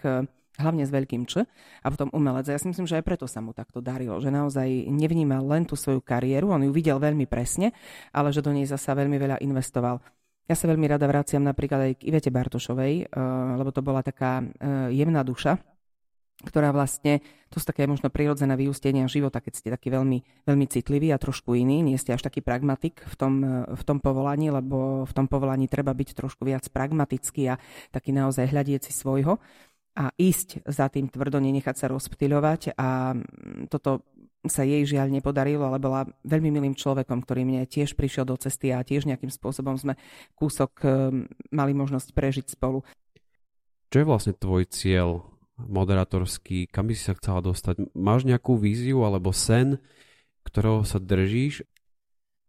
hlavne 0.58 0.84
s 0.84 0.92
veľkým 0.92 1.30
Č 1.30 1.46
a 1.82 1.88
potom 1.88 2.10
umelec. 2.12 2.50
A 2.50 2.58
ja 2.58 2.60
si 2.60 2.68
myslím, 2.68 2.90
že 2.90 2.98
aj 3.00 3.06
preto 3.06 3.26
sa 3.30 3.40
mu 3.40 3.54
takto 3.54 3.80
darilo, 3.80 4.18
že 4.18 4.34
naozaj 4.34 4.90
nevnímal 4.90 5.46
len 5.46 5.64
tú 5.64 5.78
svoju 5.78 6.02
kariéru, 6.02 6.50
on 6.50 6.66
ju 6.66 6.72
videl 6.74 6.98
veľmi 6.98 7.30
presne, 7.30 7.72
ale 8.12 8.34
že 8.34 8.42
do 8.42 8.52
nej 8.52 8.66
zasa 8.66 8.98
veľmi 8.98 9.16
veľa 9.16 9.38
investoval. 9.46 10.02
Ja 10.48 10.56
sa 10.56 10.72
veľmi 10.72 10.88
rada 10.88 11.04
vraciam 11.12 11.44
napríklad 11.44 11.92
aj 11.92 11.94
k 12.00 12.08
Ivete 12.08 12.32
Bartošovej, 12.32 12.94
eh, 13.04 13.08
lebo 13.60 13.70
to 13.76 13.84
bola 13.84 14.00
taká 14.00 14.42
eh, 14.42 14.96
jemná 14.96 15.22
duša, 15.22 15.60
ktorá 16.38 16.70
vlastne, 16.70 17.26
to 17.50 17.58
sú 17.58 17.66
také 17.66 17.90
možno 17.90 18.14
prirodzené 18.14 18.54
vyústenia 18.54 19.10
života, 19.10 19.42
keď 19.42 19.54
ste 19.58 19.74
taký 19.74 19.90
veľmi, 19.90 20.46
veľmi 20.46 20.66
citlivý 20.70 21.10
a 21.12 21.18
trošku 21.18 21.58
iný, 21.58 21.82
nie 21.82 21.98
ste 21.98 22.14
až 22.14 22.30
taký 22.30 22.46
pragmatik 22.46 23.04
v 23.04 23.16
tom, 23.20 23.34
eh, 23.44 23.68
v 23.68 23.84
tom 23.84 24.00
povolaní, 24.00 24.48
lebo 24.48 25.04
v 25.04 25.14
tom 25.14 25.28
povolaní 25.28 25.68
treba 25.68 25.92
byť 25.92 26.16
trošku 26.16 26.48
viac 26.48 26.64
pragmatický 26.72 27.52
a 27.52 27.60
taký 27.92 28.16
naozaj 28.16 28.48
hľadieci 28.48 28.96
svojho 28.96 29.44
a 29.98 30.14
ísť 30.14 30.62
za 30.70 30.86
tým 30.94 31.10
tvrdo, 31.10 31.42
nenechať 31.42 31.76
sa 31.76 31.90
rozptýľovať 31.90 32.78
a 32.78 33.18
mm, 33.18 33.74
toto 33.74 34.06
sa 34.46 34.62
jej 34.62 34.86
žiaľ 34.86 35.10
nepodarilo, 35.10 35.66
ale 35.66 35.82
bola 35.82 36.06
veľmi 36.22 36.54
milým 36.54 36.78
človekom, 36.78 37.26
ktorý 37.26 37.44
mne 37.44 37.66
tiež 37.66 37.98
prišiel 37.98 38.30
do 38.30 38.38
cesty 38.38 38.70
a 38.70 38.86
tiež 38.86 39.10
nejakým 39.10 39.34
spôsobom 39.34 39.74
sme 39.76 39.98
kúsok 40.38 40.72
mm, 40.86 41.50
mali 41.50 41.74
možnosť 41.74 42.14
prežiť 42.14 42.46
spolu. 42.54 42.86
Čo 43.90 43.98
je 44.04 44.06
vlastne 44.06 44.34
tvoj 44.38 44.70
cieľ 44.70 45.26
moderatorský? 45.58 46.70
Kam 46.70 46.88
by 46.88 46.94
si 46.94 47.10
sa 47.10 47.18
chcela 47.18 47.42
dostať? 47.42 47.98
Máš 47.98 48.30
nejakú 48.30 48.54
víziu 48.62 49.02
alebo 49.02 49.34
sen, 49.34 49.82
ktorého 50.46 50.86
sa 50.86 51.02
držíš? 51.02 51.66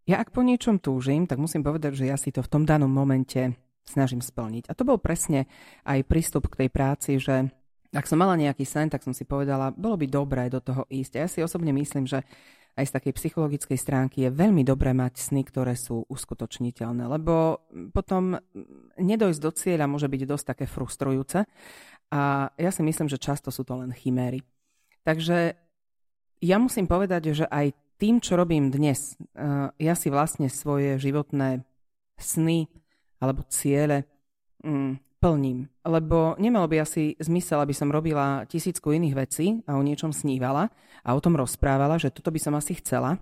Ja 0.04 0.20
ak 0.20 0.32
po 0.32 0.44
niečom 0.44 0.80
túžim, 0.80 1.24
tak 1.24 1.40
musím 1.40 1.64
povedať, 1.64 1.96
že 1.96 2.08
ja 2.08 2.16
si 2.20 2.32
to 2.32 2.44
v 2.44 2.52
tom 2.52 2.62
danom 2.68 2.88
momente 2.88 3.56
snažím 3.88 4.20
splniť. 4.20 4.68
A 4.68 4.76
to 4.76 4.84
bol 4.84 5.00
presne 5.00 5.48
aj 5.88 6.04
prístup 6.04 6.52
k 6.52 6.64
tej 6.64 6.68
práci, 6.68 7.16
že 7.16 7.48
ak 7.88 8.04
som 8.04 8.20
mala 8.20 8.36
nejaký 8.36 8.68
sen, 8.68 8.92
tak 8.92 9.00
som 9.00 9.16
si 9.16 9.24
povedala, 9.24 9.72
bolo 9.72 9.96
by 9.96 10.06
dobré 10.06 10.52
do 10.52 10.60
toho 10.60 10.84
ísť. 10.92 11.12
A 11.16 11.22
ja 11.24 11.28
si 11.28 11.40
osobne 11.40 11.72
myslím, 11.72 12.04
že 12.04 12.20
aj 12.78 12.84
z 12.86 12.94
takej 12.94 13.12
psychologickej 13.18 13.78
stránky 13.80 14.28
je 14.28 14.30
veľmi 14.30 14.62
dobré 14.62 14.94
mať 14.94 15.18
sny, 15.18 15.42
ktoré 15.42 15.74
sú 15.74 16.06
uskutočniteľné, 16.06 17.10
lebo 17.10 17.66
potom 17.90 18.38
nedojsť 19.00 19.40
do 19.42 19.50
cieľa 19.50 19.90
môže 19.90 20.06
byť 20.06 20.22
dosť 20.22 20.44
také 20.54 20.64
frustrujúce 20.70 21.42
a 22.14 22.20
ja 22.54 22.70
si 22.70 22.82
myslím, 22.86 23.10
že 23.10 23.18
často 23.18 23.50
sú 23.50 23.66
to 23.66 23.74
len 23.74 23.90
chiméry. 23.90 24.46
Takže 25.02 25.58
ja 26.38 26.56
musím 26.62 26.86
povedať, 26.86 27.34
že 27.34 27.50
aj 27.50 27.74
tým, 27.98 28.22
čo 28.22 28.38
robím 28.38 28.70
dnes, 28.70 29.18
eh, 29.18 29.74
ja 29.74 29.94
si 29.98 30.06
vlastne 30.06 30.46
svoje 30.46 31.02
životné 31.02 31.66
sny 32.14 32.70
alebo 33.18 33.46
ciele 33.50 34.06
mm, 34.62 35.18
plním. 35.18 35.66
Lebo 35.82 36.38
nemalo 36.38 36.70
by 36.70 36.82
asi 36.82 37.18
zmysel, 37.18 37.58
aby 37.62 37.74
som 37.74 37.90
robila 37.90 38.46
tisícku 38.46 38.94
iných 38.94 39.14
vecí 39.18 39.46
a 39.66 39.74
o 39.74 39.82
niečom 39.82 40.14
snívala 40.14 40.70
a 41.02 41.10
o 41.14 41.22
tom 41.22 41.34
rozprávala, 41.34 41.98
že 41.98 42.14
toto 42.14 42.30
by 42.30 42.40
som 42.40 42.54
asi 42.54 42.78
chcela, 42.78 43.18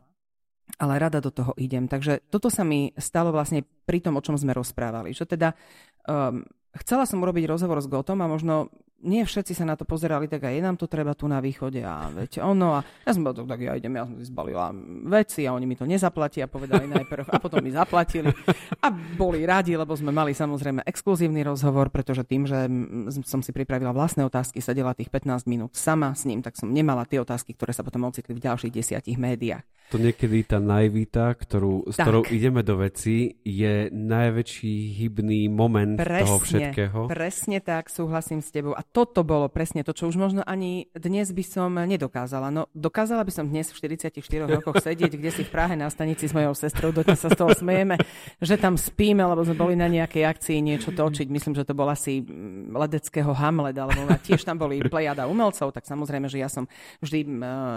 ale 0.77 1.01
rada 1.01 1.25
do 1.25 1.33
toho 1.33 1.57
idem. 1.57 1.89
Takže 1.89 2.29
toto 2.29 2.53
sa 2.53 2.63
mi 2.67 2.93
stalo 3.01 3.33
vlastne 3.33 3.65
pri 3.65 4.05
tom, 4.05 4.21
o 4.21 4.25
čom 4.25 4.37
sme 4.37 4.53
rozprávali. 4.53 5.17
Že 5.17 5.25
teda 5.37 5.49
um, 6.05 6.45
chcela 6.85 7.09
som 7.09 7.23
urobiť 7.25 7.49
rozhovor 7.49 7.81
s 7.81 7.89
Gotom 7.89 8.21
a 8.21 8.29
možno 8.29 8.69
nie 9.05 9.23
všetci 9.29 9.53
sa 9.53 9.69
na 9.69 9.77
to 9.77 9.85
pozerali, 9.85 10.25
tak 10.25 10.49
aj 10.49 10.63
nám 10.65 10.77
to 10.81 10.89
treba 10.89 11.13
tu 11.13 11.29
na 11.29 11.43
východe 11.45 11.85
a 11.85 12.09
veď 12.09 12.41
ono 12.41 12.81
a 12.81 12.85
ja 13.05 13.13
som 13.13 13.21
bol 13.21 13.37
tak 13.37 13.61
ja 13.61 13.77
idem, 13.77 13.93
ja 13.93 14.09
som 14.09 14.17
si 14.17 14.25
zbalila 14.25 14.73
veci 15.13 15.45
a 15.45 15.53
oni 15.53 15.69
mi 15.69 15.77
to 15.77 15.85
nezaplatia, 15.85 16.49
povedali 16.49 16.89
najprv 16.89 17.29
a 17.29 17.37
potom 17.37 17.61
mi 17.61 17.69
zaplatili 17.71 18.33
a 18.81 18.89
boli 18.91 19.45
radi, 19.45 19.77
lebo 19.77 19.93
sme 19.93 20.11
mali 20.17 20.33
samozrejme 20.33 20.81
exkluzívny 20.89 21.45
rozhovor, 21.45 21.93
pretože 21.93 22.25
tým, 22.25 22.49
že 22.49 22.65
som 23.29 23.45
si 23.45 23.53
pripravila 23.53 23.93
vlastné 23.93 24.25
otázky, 24.25 24.65
sedela 24.65 24.97
tých 24.97 25.13
15 25.13 25.45
minút 25.45 25.77
sama 25.77 26.17
s 26.17 26.25
ním, 26.25 26.41
tak 26.41 26.57
som 26.57 26.73
nemala 26.73 27.05
tie 27.05 27.21
otázky, 27.21 27.53
ktoré 27.53 27.77
sa 27.77 27.85
potom 27.85 28.09
ocitli 28.09 28.33
v 28.33 28.45
ďalších 28.45 28.73
desiatich 28.73 29.21
médiách. 29.21 29.65
To 29.95 30.03
niekedy 30.03 30.43
tá 30.43 30.59
naivita, 30.59 31.31
ktorú, 31.31 31.87
s 31.87 31.95
tak. 31.95 32.11
ktorou 32.11 32.27
ideme 32.35 32.67
do 32.67 32.75
veci, 32.75 33.39
je 33.47 33.87
najväčší 33.95 34.75
hybný 34.99 35.47
moment 35.47 35.95
presne, 35.95 36.27
toho 36.27 36.37
všetkého. 36.43 36.99
Presne 37.07 37.59
tak, 37.63 37.87
súhlasím 37.87 38.43
s 38.43 38.51
tebou. 38.51 38.75
A 38.75 38.83
toto 38.93 39.27
bolo 39.27 39.51
presne 39.51 39.83
to, 39.83 39.95
čo 39.95 40.09
už 40.11 40.17
možno 40.19 40.43
ani 40.47 40.89
dnes 40.95 41.31
by 41.31 41.45
som 41.47 41.71
nedokázala. 41.75 42.49
No, 42.51 42.71
dokázala 42.73 43.23
by 43.27 43.33
som 43.33 43.47
dnes 43.47 43.71
v 43.71 43.99
44 43.99 44.21
rokoch 44.47 44.79
sedieť, 44.81 45.17
kde 45.19 45.31
si 45.31 45.43
v 45.43 45.51
Prahe 45.51 45.75
na 45.75 45.91
stanici 45.91 46.27
s 46.27 46.37
mojou 46.37 46.55
sestrou, 46.57 46.91
dodnes 46.95 47.19
sa 47.21 47.29
z 47.29 47.39
toho 47.39 47.53
smejeme, 47.53 48.01
že 48.41 48.57
tam 48.57 48.75
spíme, 48.79 49.23
lebo 49.23 49.45
sme 49.45 49.57
boli 49.57 49.75
na 49.75 49.87
nejakej 49.87 50.25
akcii 50.25 50.59
niečo 50.65 50.91
točiť. 50.95 51.27
Myslím, 51.29 51.55
že 51.59 51.67
to 51.67 51.75
bol 51.77 51.87
asi 51.87 52.23
mm, 52.23 52.73
ledeckého 52.75 53.31
Hamlet, 53.35 53.77
alebo 53.77 54.07
tiež 54.27 54.43
tam 54.43 54.57
boli 54.59 54.81
plejada 54.83 55.29
umelcov, 55.29 55.71
tak 55.75 55.85
samozrejme, 55.85 56.27
že 56.31 56.41
ja 56.41 56.49
som 56.49 56.67
vždy 57.05 57.21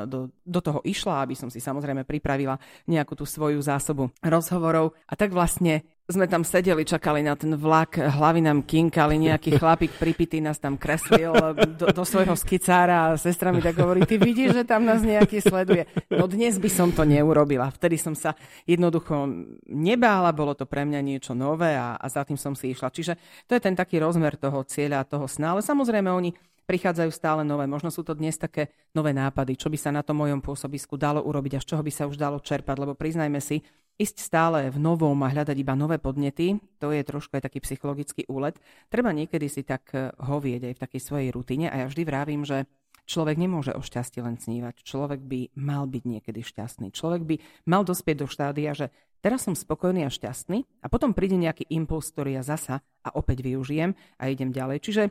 do, 0.07 0.29
do 0.31 0.59
toho 0.63 0.79
išla, 0.85 1.25
aby 1.25 1.35
som 1.35 1.51
si 1.51 1.59
samozrejme 1.59 2.07
pripravila 2.07 2.57
nejakú 2.87 3.13
tú 3.13 3.27
svoju 3.27 3.59
zásobu 3.59 4.09
rozhovorov. 4.23 4.95
A 5.09 5.13
tak 5.13 5.35
vlastne 5.35 5.83
sme 6.09 6.25
tam 6.25 6.41
sedeli, 6.41 6.81
čakali 6.81 7.21
na 7.21 7.37
ten 7.37 7.53
vlak, 7.53 8.01
hlavy 8.01 8.41
nám 8.41 8.65
kinkali, 8.65 9.21
nejaký 9.21 9.61
chlapík 9.61 9.93
pripitý 10.01 10.41
nás 10.41 10.57
tam 10.57 10.73
kreslil 10.73 11.29
do, 11.77 11.85
do 11.93 12.03
svojho 12.03 12.33
skicára 12.33 13.13
a 13.13 13.17
sestra 13.21 13.53
mi 13.53 13.61
tak 13.61 13.77
hovorí, 13.77 14.01
ty 14.09 14.17
vidíš, 14.17 14.57
že 14.57 14.63
tam 14.65 14.89
nás 14.89 15.05
nejaký 15.05 15.37
sleduje. 15.37 15.85
No 16.09 16.25
dnes 16.25 16.57
by 16.57 16.65
som 16.65 16.89
to 16.89 17.05
neurobila. 17.05 17.69
Vtedy 17.69 18.01
som 18.01 18.17
sa 18.17 18.33
jednoducho 18.65 19.29
nebála, 19.69 20.33
bolo 20.33 20.57
to 20.57 20.65
pre 20.65 20.81
mňa 20.81 20.99
niečo 21.05 21.37
nové 21.37 21.77
a, 21.77 21.93
a 21.93 22.05
za 22.09 22.25
tým 22.25 22.41
som 22.41 22.57
si 22.57 22.73
išla. 22.73 22.89
Čiže 22.89 23.13
to 23.45 23.53
je 23.53 23.61
ten 23.61 23.77
taký 23.77 24.01
rozmer 24.01 24.33
toho 24.33 24.65
cieľa, 24.65 25.05
toho 25.05 25.29
sna. 25.29 25.53
Ale 25.53 25.61
samozrejme 25.61 26.09
oni 26.09 26.33
prichádzajú 26.65 27.09
stále 27.13 27.41
nové. 27.45 27.69
Možno 27.69 27.93
sú 27.93 28.01
to 28.01 28.17
dnes 28.17 28.37
také 28.37 28.73
nové 28.97 29.13
nápady, 29.13 29.57
čo 29.57 29.69
by 29.69 29.77
sa 29.77 29.93
na 29.93 30.01
tom 30.01 30.21
mojom 30.21 30.41
pôsobisku 30.41 30.97
dalo 30.97 31.21
urobiť 31.21 31.57
a 31.57 31.61
z 31.61 31.73
čoho 31.73 31.81
by 31.85 31.89
sa 31.93 32.05
už 32.05 32.17
dalo 32.17 32.37
čerpať, 32.41 32.77
lebo 32.77 32.93
priznajme 32.93 33.41
si, 33.41 33.65
ísť 33.99 34.17
stále 34.23 34.71
v 34.71 34.79
novom 34.79 35.19
a 35.21 35.29
hľadať 35.29 35.57
iba 35.59 35.75
nové 35.75 35.99
podnety, 35.99 36.55
to 36.79 36.95
je 36.95 37.03
trošku 37.03 37.35
aj 37.35 37.51
taký 37.51 37.59
psychologický 37.59 38.23
úlet. 38.31 38.55
Treba 38.87 39.11
niekedy 39.11 39.51
si 39.51 39.67
tak 39.67 39.91
eh, 39.91 40.15
hovieť 40.15 40.71
aj 40.71 40.73
v 40.79 40.83
takej 40.87 41.01
svojej 41.03 41.29
rutine 41.35 41.67
a 41.67 41.83
ja 41.83 41.85
vždy 41.91 42.03
vravím, 42.07 42.47
že 42.47 42.65
človek 43.09 43.35
nemôže 43.35 43.75
o 43.75 43.81
šťastí 43.83 44.23
len 44.23 44.39
snívať. 44.39 44.85
Človek 44.85 45.19
by 45.19 45.39
mal 45.59 45.89
byť 45.89 46.03
niekedy 46.07 46.39
šťastný. 46.45 46.95
Človek 46.95 47.21
by 47.25 47.35
mal 47.67 47.81
dospieť 47.81 48.23
do 48.23 48.27
štádia, 48.29 48.71
že 48.77 48.93
teraz 49.19 49.43
som 49.43 49.57
spokojný 49.57 50.05
a 50.05 50.13
šťastný 50.13 50.85
a 50.85 50.87
potom 50.87 51.17
príde 51.17 51.35
nejaký 51.35 51.67
impuls, 51.73 52.13
ktorý 52.13 52.37
ja 52.37 52.43
zasa 52.45 52.85
a 53.03 53.09
opäť 53.17 53.43
využijem 53.43 53.97
a 54.21 54.23
idem 54.29 54.53
ďalej. 54.53 54.77
Čiže 54.85 55.03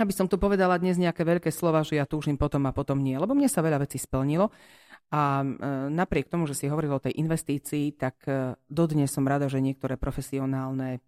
aby 0.00 0.12
som 0.12 0.24
tu 0.24 0.40
povedala 0.40 0.80
dnes 0.80 0.96
nejaké 0.96 1.20
veľké 1.20 1.52
slova, 1.52 1.84
že 1.84 2.00
ja 2.00 2.08
túžim 2.08 2.40
potom 2.40 2.64
a 2.64 2.72
potom 2.72 2.96
nie, 2.96 3.12
lebo 3.20 3.36
mne 3.36 3.48
sa 3.48 3.60
veľa 3.60 3.84
vecí 3.84 4.00
splnilo. 4.00 4.48
A 5.12 5.44
e, 5.44 5.46
napriek 5.92 6.32
tomu, 6.32 6.48
že 6.48 6.56
si 6.56 6.72
hovoril 6.72 6.96
o 6.96 7.04
tej 7.04 7.12
investícii, 7.20 8.00
tak 8.00 8.16
e, 8.24 8.56
dodnes 8.72 9.12
som 9.12 9.28
rada, 9.28 9.44
že 9.44 9.60
niektoré 9.60 10.00
profesionálne 10.00 11.04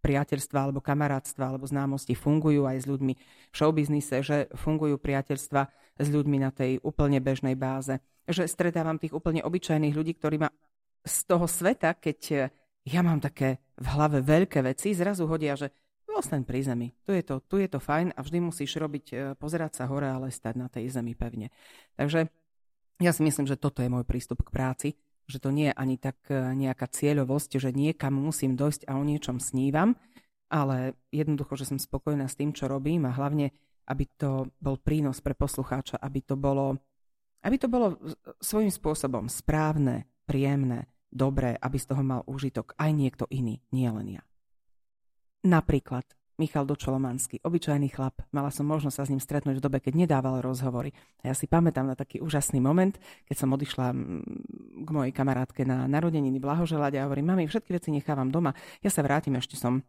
priateľstva 0.00 0.58
alebo 0.70 0.80
kamarátstva 0.80 1.44
alebo 1.52 1.68
známosti 1.68 2.16
fungujú 2.16 2.64
aj 2.64 2.78
s 2.80 2.86
ľuďmi 2.88 3.14
v 3.52 3.54
showbiznise, 3.54 4.24
že 4.24 4.48
fungujú 4.56 4.96
priateľstva 4.96 5.62
s 6.00 6.08
ľuďmi 6.08 6.40
na 6.40 6.48
tej 6.54 6.80
úplne 6.80 7.20
bežnej 7.20 7.52
báze. 7.52 8.00
Že 8.24 8.48
stretávam 8.48 8.96
tých 8.96 9.12
úplne 9.12 9.44
obyčajných 9.44 9.92
ľudí, 9.92 10.16
ktorí 10.16 10.40
ma 10.40 10.48
z 11.04 11.16
toho 11.28 11.44
sveta, 11.44 12.00
keď 12.00 12.20
e, 12.32 12.36
ja 12.88 13.04
mám 13.04 13.20
také 13.20 13.60
v 13.76 13.86
hlave 13.92 14.24
veľké 14.24 14.64
veci, 14.64 14.96
zrazu 14.96 15.28
hodia, 15.28 15.52
že 15.52 15.68
Ostaň 16.16 16.48
pri 16.48 16.64
zemi. 16.64 16.88
Tu 17.04 17.12
je, 17.12 17.20
to, 17.20 17.44
tu 17.44 17.60
je 17.60 17.68
to 17.68 17.76
fajn 17.76 18.16
a 18.16 18.24
vždy 18.24 18.40
musíš 18.40 18.80
robiť, 18.80 19.36
pozerať 19.36 19.76
sa 19.76 19.84
hore, 19.84 20.08
ale 20.08 20.32
stať 20.32 20.54
na 20.56 20.72
tej 20.72 20.88
zemi 20.88 21.12
pevne. 21.12 21.52
Takže 21.92 22.32
ja 23.00 23.12
si 23.12 23.20
myslím, 23.24 23.44
že 23.44 23.60
toto 23.60 23.84
je 23.84 23.92
môj 23.92 24.04
prístup 24.08 24.40
k 24.40 24.52
práci, 24.52 24.88
že 25.26 25.42
to 25.42 25.50
nie 25.50 25.68
je 25.68 25.74
ani 25.74 25.96
tak 25.98 26.16
e, 26.30 26.54
nejaká 26.54 26.86
cieľovosť, 26.86 27.58
že 27.58 27.70
niekam 27.74 28.14
musím 28.14 28.54
dojsť 28.54 28.86
a 28.86 28.96
o 28.96 29.04
niečom 29.04 29.42
snívam, 29.42 29.98
ale 30.46 30.94
jednoducho, 31.10 31.58
že 31.58 31.66
som 31.66 31.78
spokojná 31.82 32.30
s 32.30 32.38
tým, 32.38 32.54
čo 32.54 32.70
robím 32.70 33.04
a 33.10 33.16
hlavne, 33.16 33.50
aby 33.90 34.04
to 34.16 34.50
bol 34.62 34.78
prínos 34.78 35.18
pre 35.18 35.34
poslucháča, 35.34 35.98
aby 35.98 36.22
to 36.22 36.38
bolo, 36.38 36.78
aby 37.42 37.56
to 37.58 37.66
bolo 37.66 37.98
svojím 38.38 38.70
spôsobom 38.70 39.26
správne, 39.26 40.06
príjemné, 40.26 40.90
dobré, 41.10 41.54
aby 41.58 41.78
z 41.78 41.86
toho 41.90 42.02
mal 42.02 42.22
úžitok 42.26 42.74
aj 42.78 42.90
niekto 42.94 43.24
iný, 43.30 43.62
nie 43.70 43.86
len 43.90 44.18
ja. 44.18 44.22
Napríklad, 45.46 46.06
Michal 46.36 46.68
Dočolomanský, 46.68 47.40
obyčajný 47.40 47.88
chlap. 47.88 48.20
Mala 48.28 48.52
som 48.52 48.68
možnosť 48.68 48.96
sa 48.96 49.04
s 49.08 49.12
ním 49.12 49.24
stretnúť 49.24 49.56
v 49.56 49.64
dobe, 49.64 49.78
keď 49.80 49.96
nedával 49.96 50.44
rozhovory. 50.44 50.92
A 51.24 51.32
ja 51.32 51.34
si 51.34 51.48
pamätám 51.48 51.88
na 51.88 51.96
taký 51.96 52.20
úžasný 52.20 52.60
moment, 52.60 52.92
keď 53.24 53.36
som 53.40 53.56
odišla 53.56 53.86
k 54.84 54.88
mojej 54.92 55.12
kamarátke 55.16 55.64
na 55.64 55.88
narodeniny 55.88 56.36
blahoželať 56.36 57.00
a 57.00 57.04
hovorím, 57.08 57.32
mami, 57.32 57.48
všetky 57.48 57.72
veci 57.72 57.88
nechávam 57.88 58.28
doma, 58.28 58.52
ja 58.84 58.92
sa 58.92 59.00
vrátim, 59.00 59.32
ešte 59.40 59.56
som 59.56 59.80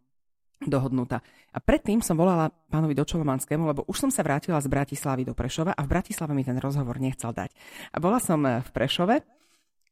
dohodnutá. 0.64 1.22
A 1.54 1.60
predtým 1.62 2.02
som 2.02 2.18
volala 2.18 2.50
pánovi 2.72 2.98
Dočolomanskému, 2.98 3.68
lebo 3.68 3.86
už 3.86 4.08
som 4.08 4.12
sa 4.12 4.26
vrátila 4.26 4.58
z 4.64 4.72
Bratislavy 4.72 5.28
do 5.28 5.38
Prešova 5.38 5.76
a 5.76 5.82
v 5.86 5.92
Bratislave 5.92 6.34
mi 6.34 6.48
ten 6.48 6.58
rozhovor 6.58 6.98
nechcel 6.98 7.36
dať. 7.36 7.54
A 7.94 8.02
bola 8.02 8.18
som 8.18 8.42
v 8.42 8.70
Prešove 8.74 9.22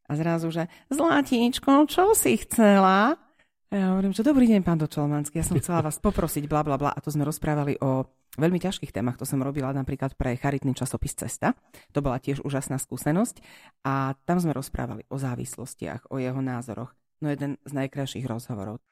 a 0.08 0.12
zrazu, 0.16 0.50
že 0.50 0.72
Zlatíčko, 0.90 1.86
čo 1.86 2.16
si 2.18 2.40
chcela? 2.42 3.25
A 3.74 3.82
ja 3.82 3.98
hovorím, 3.98 4.14
že 4.14 4.22
dobrý 4.22 4.46
deň, 4.46 4.62
pán 4.62 4.78
Dočolmanský, 4.78 5.42
ja 5.42 5.46
som 5.46 5.58
chcela 5.58 5.82
vás 5.82 5.98
poprosiť, 5.98 6.46
bla, 6.46 6.62
bla, 6.62 6.78
bla. 6.78 6.94
A 6.94 7.02
to 7.02 7.10
sme 7.10 7.26
rozprávali 7.26 7.82
o 7.82 8.06
veľmi 8.38 8.62
ťažkých 8.62 8.94
témach. 8.94 9.18
To 9.18 9.26
som 9.26 9.42
robila 9.42 9.74
napríklad 9.74 10.14
pre 10.14 10.38
charitný 10.38 10.78
časopis 10.78 11.18
Cesta. 11.18 11.58
To 11.98 12.06
bola 12.06 12.22
tiež 12.22 12.46
úžasná 12.46 12.78
skúsenosť. 12.78 13.42
A 13.82 14.14
tam 14.30 14.38
sme 14.38 14.54
rozprávali 14.54 15.10
o 15.10 15.18
závislostiach, 15.18 16.14
o 16.14 16.22
jeho 16.22 16.38
názoroch. 16.46 16.94
No 17.26 17.34
jeden 17.34 17.58
z 17.66 17.72
najkrajších 17.74 18.30
rozhovorov. 18.30 18.86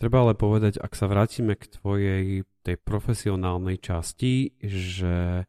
Treba 0.00 0.24
ale 0.24 0.32
povedať, 0.32 0.80
ak 0.80 0.96
sa 0.96 1.04
vrátime 1.04 1.52
k 1.52 1.68
tvojej 1.68 2.24
tej 2.64 2.76
profesionálnej 2.80 3.76
časti, 3.76 4.56
že 4.56 5.44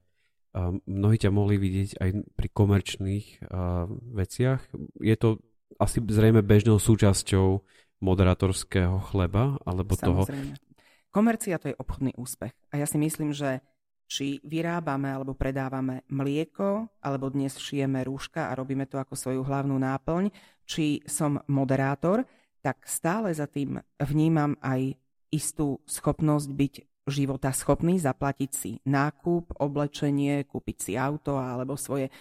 mnohí 0.84 1.18
ťa 1.18 1.32
mohli 1.32 1.58
vidieť 1.58 1.98
aj 1.98 2.10
pri 2.38 2.48
komerčných 2.54 3.50
uh, 3.50 3.90
veciach. 4.14 4.62
Je 5.02 5.16
to 5.18 5.42
asi 5.80 6.02
zrejme 6.02 6.42
bežnou 6.46 6.78
súčasťou 6.78 7.64
moderátorského 8.04 9.00
chleba, 9.12 9.58
alebo 9.64 9.96
Samozrejme. 9.96 10.58
toho... 10.58 10.72
Komercia 11.14 11.62
to 11.62 11.72
je 11.72 11.80
obchodný 11.80 12.12
úspech. 12.18 12.52
A 12.74 12.82
ja 12.82 12.90
si 12.90 12.98
myslím, 12.98 13.32
že 13.32 13.62
či 14.10 14.44
vyrábame 14.44 15.10
alebo 15.10 15.34
predávame 15.34 16.04
mlieko, 16.12 16.90
alebo 17.00 17.32
dnes 17.32 17.56
šijeme 17.58 18.04
rúška 18.04 18.52
a 18.52 18.58
robíme 18.58 18.86
to 18.86 19.00
ako 19.00 19.16
svoju 19.16 19.42
hlavnú 19.46 19.80
náplň, 19.80 20.30
či 20.68 21.02
som 21.08 21.40
moderátor, 21.48 22.28
tak 22.60 22.84
stále 22.88 23.32
za 23.34 23.48
tým 23.48 23.80
vnímam 24.00 24.56
aj 24.60 24.96
istú 25.34 25.82
schopnosť 25.88 26.50
byť 26.54 26.74
života 27.04 27.52
schopný 27.52 28.00
zaplatiť 28.00 28.52
si 28.54 28.72
nákup, 28.88 29.60
oblečenie, 29.60 30.48
kúpiť 30.48 30.78
si 30.80 30.92
auto 30.96 31.36
alebo 31.36 31.76
svoje 31.76 32.08
e, 32.08 32.12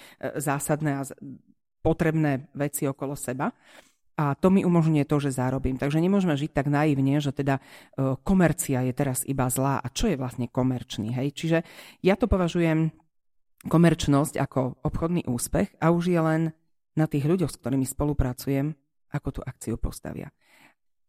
zásadné 0.43 0.99
a 0.99 1.07
potrebné 1.83 2.49
veci 2.55 2.87
okolo 2.87 3.19
seba. 3.19 3.51
A 4.13 4.37
to 4.39 4.53
mi 4.53 4.63
umožňuje 4.63 5.09
to, 5.09 5.17
že 5.19 5.35
zarobím. 5.35 5.81
Takže 5.81 5.99
nemôžeme 5.99 6.37
žiť 6.37 6.53
tak 6.53 6.69
naivne, 6.69 7.19
že 7.19 7.33
teda 7.33 7.59
e, 7.59 7.63
komercia 8.23 8.85
je 8.87 8.93
teraz 8.93 9.25
iba 9.25 9.49
zlá. 9.49 9.81
A 9.81 9.89
čo 9.89 10.07
je 10.07 10.21
vlastne 10.21 10.47
komerčný? 10.47 11.11
Hej? 11.17 11.33
Čiže 11.33 11.59
ja 12.05 12.15
to 12.15 12.29
považujem 12.29 12.93
komerčnosť 13.67 14.37
ako 14.37 14.85
obchodný 14.85 15.25
úspech 15.27 15.75
a 15.81 15.91
už 15.91 16.13
je 16.13 16.21
len 16.21 16.43
na 16.93 17.09
tých 17.09 17.25
ľuďoch, 17.25 17.51
s 17.51 17.59
ktorými 17.59 17.89
spolupracujem, 17.89 18.77
ako 19.17 19.29
tú 19.33 19.41
akciu 19.43 19.81
postavia. 19.81 20.29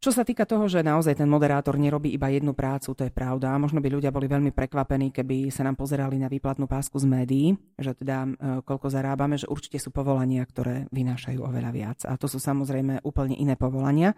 Čo 0.04 0.12
sa 0.12 0.28
týka 0.28 0.44
toho, 0.44 0.68
že 0.68 0.84
naozaj 0.84 1.16
ten 1.16 1.32
moderátor 1.32 1.80
nerobí 1.80 2.12
iba 2.12 2.28
jednu 2.28 2.52
prácu, 2.52 2.92
to 2.92 3.08
je 3.08 3.13
pravda. 3.16 3.56
Možno 3.56 3.80
by 3.80 3.88
ľudia 3.88 4.12
boli 4.12 4.28
veľmi 4.28 4.52
prekvapení, 4.52 5.16
keby 5.16 5.48
sa 5.48 5.63
nám 5.63 5.80
pozerali 5.80 6.20
na 6.20 6.28
výplatnú 6.28 6.68
pásku 6.68 7.00
z 7.00 7.08
médií, 7.08 7.56
že 7.80 7.96
teda 7.96 8.28
e, 8.28 8.30
koľko 8.68 8.92
zarábame, 8.92 9.39
že 9.39 9.48
určite 9.48 9.80
sú 9.80 9.96
povolania, 9.96 10.44
ktoré 10.44 10.92
vynášajú 10.92 11.39
oveľa 11.48 11.72
viac. 11.72 12.00
A 12.04 12.20
to 12.20 12.28
sú 12.28 12.36
samozrejme 12.36 13.00
úplne 13.08 13.39
iné 13.39 13.56
povolania. 13.56 14.12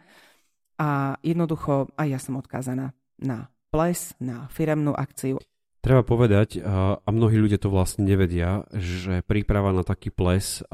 A 0.82 1.22
jednoducho 1.22 1.94
aj 2.02 2.08
ja 2.10 2.18
som 2.18 2.42
odkázaná 2.42 2.98
na 3.22 3.54
ples, 3.70 4.18
na 4.18 4.50
firemnú 4.50 4.90
akciu. 4.98 5.38
Treba 5.86 6.02
povedať, 6.02 6.66
a 6.66 7.10
mnohí 7.14 7.38
ľudia 7.38 7.62
to 7.62 7.70
vlastne 7.70 8.10
nevedia, 8.10 8.66
že 8.74 9.22
príprava 9.22 9.70
na 9.70 9.86
taký 9.86 10.10
ples 10.10 10.66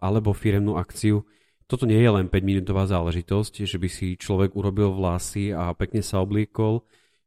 alebo 0.00 0.32
firemnú 0.32 0.80
akciu 0.80 1.28
toto 1.64 1.88
nie 1.88 1.98
je 1.98 2.10
len 2.10 2.28
5-minútová 2.28 2.84
záležitosť, 2.84 3.64
že 3.64 3.76
by 3.80 3.88
si 3.88 4.20
človek 4.20 4.52
urobil 4.52 4.92
vlasy 4.92 5.50
a 5.50 5.72
pekne 5.72 6.04
sa 6.04 6.20
obliekol, 6.20 6.84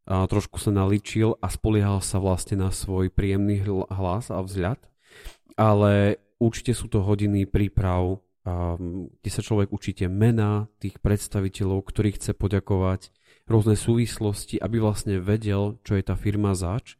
a 0.07 0.23
trošku 0.23 0.55
sa 0.55 0.71
naličil 0.71 1.35
a 1.43 1.51
spoliehal 1.51 1.99
sa 1.99 2.23
vlastne 2.23 2.63
na 2.63 2.71
svoj 2.71 3.11
príjemný 3.11 3.59
hlas 3.91 4.31
a 4.31 4.39
vzhľad. 4.39 4.79
Ale 5.59 6.23
určite 6.39 6.71
sú 6.71 6.87
to 6.87 7.03
hodiny 7.03 7.43
príprav, 7.43 8.23
kde 9.19 9.31
sa 9.33 9.43
človek 9.43 9.75
učíte 9.75 10.07
mena 10.07 10.71
tých 10.79 11.03
predstaviteľov, 11.03 11.83
ktorých 11.83 12.17
chce 12.23 12.31
poďakovať, 12.39 13.11
rôzne 13.51 13.75
súvislosti, 13.75 14.59
aby 14.59 14.79
vlastne 14.79 15.19
vedel, 15.19 15.75
čo 15.83 15.99
je 15.99 16.03
tá 16.03 16.15
firma 16.15 16.55
zač. 16.55 16.95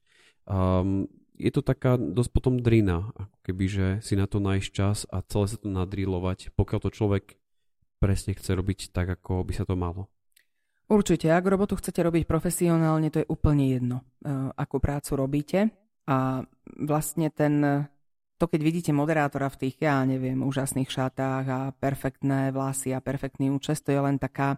Um, 0.47 1.08
je 1.38 1.52
to 1.54 1.62
taká 1.62 1.95
dosť 1.95 2.32
potom 2.34 2.56
drina, 2.58 3.13
ako 3.13 3.38
keby, 3.45 3.65
že 3.69 3.88
si 4.02 4.17
na 4.17 4.26
to 4.26 4.41
nájsť 4.41 4.69
čas 4.73 5.06
a 5.08 5.21
celé 5.21 5.45
sa 5.47 5.58
to 5.62 5.69
nadrilovať, 5.69 6.52
pokiaľ 6.58 6.80
to 6.82 6.89
človek 6.89 7.38
presne 8.02 8.34
chce 8.34 8.58
robiť 8.58 8.80
tak, 8.93 9.10
ako 9.10 9.45
by 9.45 9.54
sa 9.54 9.65
to 9.65 9.78
malo. 9.78 10.10
Určite, 10.88 11.28
ak 11.30 11.43
robotu 11.43 11.76
chcete 11.76 12.00
robiť 12.00 12.23
profesionálne, 12.23 13.12
to 13.12 13.21
je 13.21 13.28
úplne 13.28 13.67
jedno, 13.67 13.97
e, 14.23 14.32
akú 14.56 14.80
prácu 14.80 15.19
robíte. 15.19 15.60
A 16.08 16.47
vlastne 16.80 17.28
ten, 17.28 17.60
to 18.39 18.45
keď 18.47 18.62
vidíte 18.63 18.91
moderátora 18.95 19.52
v 19.52 19.67
tých, 19.67 19.84
ja 19.84 20.00
neviem, 20.08 20.39
úžasných 20.39 20.88
šatách 20.88 21.45
a 21.52 21.60
perfektné 21.76 22.56
vlasy 22.56 22.95
a 22.95 23.04
perfektný 23.04 23.52
účest, 23.52 23.84
to 23.84 23.91
je 23.91 24.00
len 24.00 24.15
taká 24.15 24.56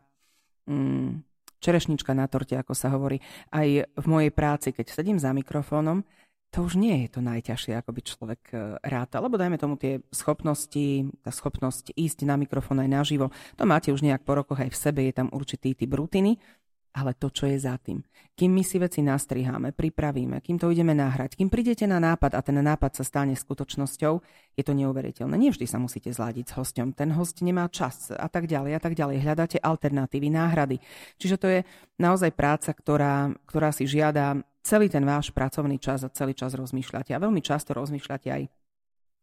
mm, 0.69 1.25
čerešnička 1.57 2.13
na 2.13 2.29
torte, 2.29 2.53
ako 2.53 2.77
sa 2.77 2.93
hovorí. 2.93 3.17
Aj 3.49 3.65
v 3.81 4.05
mojej 4.05 4.29
práci, 4.29 4.69
keď 4.71 4.93
sedím 4.93 5.17
za 5.17 5.33
mikrofónom, 5.33 6.05
to 6.49 6.65
už 6.65 6.81
nie 6.81 7.05
je 7.05 7.09
to 7.13 7.21
najťažšie, 7.21 7.77
ako 7.77 7.91
by 7.93 8.01
človek 8.01 8.41
e, 8.49 8.55
ráta. 8.81 9.21
Lebo 9.21 9.37
dajme 9.37 9.61
tomu 9.61 9.77
tie 9.77 10.01
schopnosti, 10.09 11.05
tá 11.21 11.29
schopnosť 11.29 11.93
ísť 11.93 12.25
na 12.25 12.41
mikrofón 12.41 12.81
aj 12.81 12.89
naživo, 12.89 13.29
to 13.53 13.63
máte 13.69 13.93
už 13.93 14.01
nejak 14.01 14.25
po 14.25 14.33
rokoch 14.33 14.57
aj 14.57 14.73
v 14.73 14.79
sebe, 14.79 15.01
je 15.05 15.13
tam 15.13 15.29
určitý 15.29 15.77
typ 15.77 15.93
rutiny, 15.93 16.41
ale 16.89 17.13
to, 17.13 17.29
čo 17.29 17.45
je 17.45 17.57
za 17.61 17.77
tým. 17.77 18.01
Kým 18.33 18.49
my 18.49 18.63
si 18.65 18.81
veci 18.81 19.05
nastriháme, 19.05 19.77
pripravíme, 19.77 20.41
kým 20.41 20.57
to 20.57 20.73
ideme 20.73 20.97
nahrať, 20.97 21.37
kým 21.37 21.51
prídete 21.51 21.85
na 21.85 22.01
nápad 22.01 22.33
a 22.33 22.41
ten 22.41 22.57
nápad 22.57 22.97
sa 22.97 23.03
stane 23.05 23.37
skutočnosťou, 23.37 24.13
je 24.57 24.63
to 24.65 24.73
neuveriteľné. 24.73 25.37
Nevždy 25.37 25.69
sa 25.69 25.77
musíte 25.77 26.09
zladiť 26.09 26.49
s 26.49 26.55
hosťom. 26.57 26.97
Ten 26.97 27.13
host 27.13 27.45
nemá 27.45 27.69
čas 27.69 28.09
a 28.09 28.25
tak 28.25 28.49
ďalej 28.49 28.79
a 28.79 28.81
tak 28.81 28.97
ďalej. 28.97 29.21
Hľadáte 29.21 29.57
alternatívy, 29.61 30.33
náhrady. 30.33 30.81
Čiže 31.21 31.37
to 31.37 31.47
je 31.47 31.59
naozaj 32.01 32.33
práca, 32.33 32.73
ktorá, 32.73 33.37
ktorá 33.45 33.69
si 33.69 33.85
žiada 33.85 34.41
celý 34.63 34.87
ten 34.91 35.03
váš 35.03 35.31
pracovný 35.31 35.79
čas 35.79 36.03
a 36.03 36.13
celý 36.13 36.35
čas 36.35 36.55
rozmýšľate. 36.55 37.15
A 37.15 37.21
veľmi 37.21 37.41
často 37.43 37.75
rozmýšľate 37.75 38.29
aj 38.29 38.43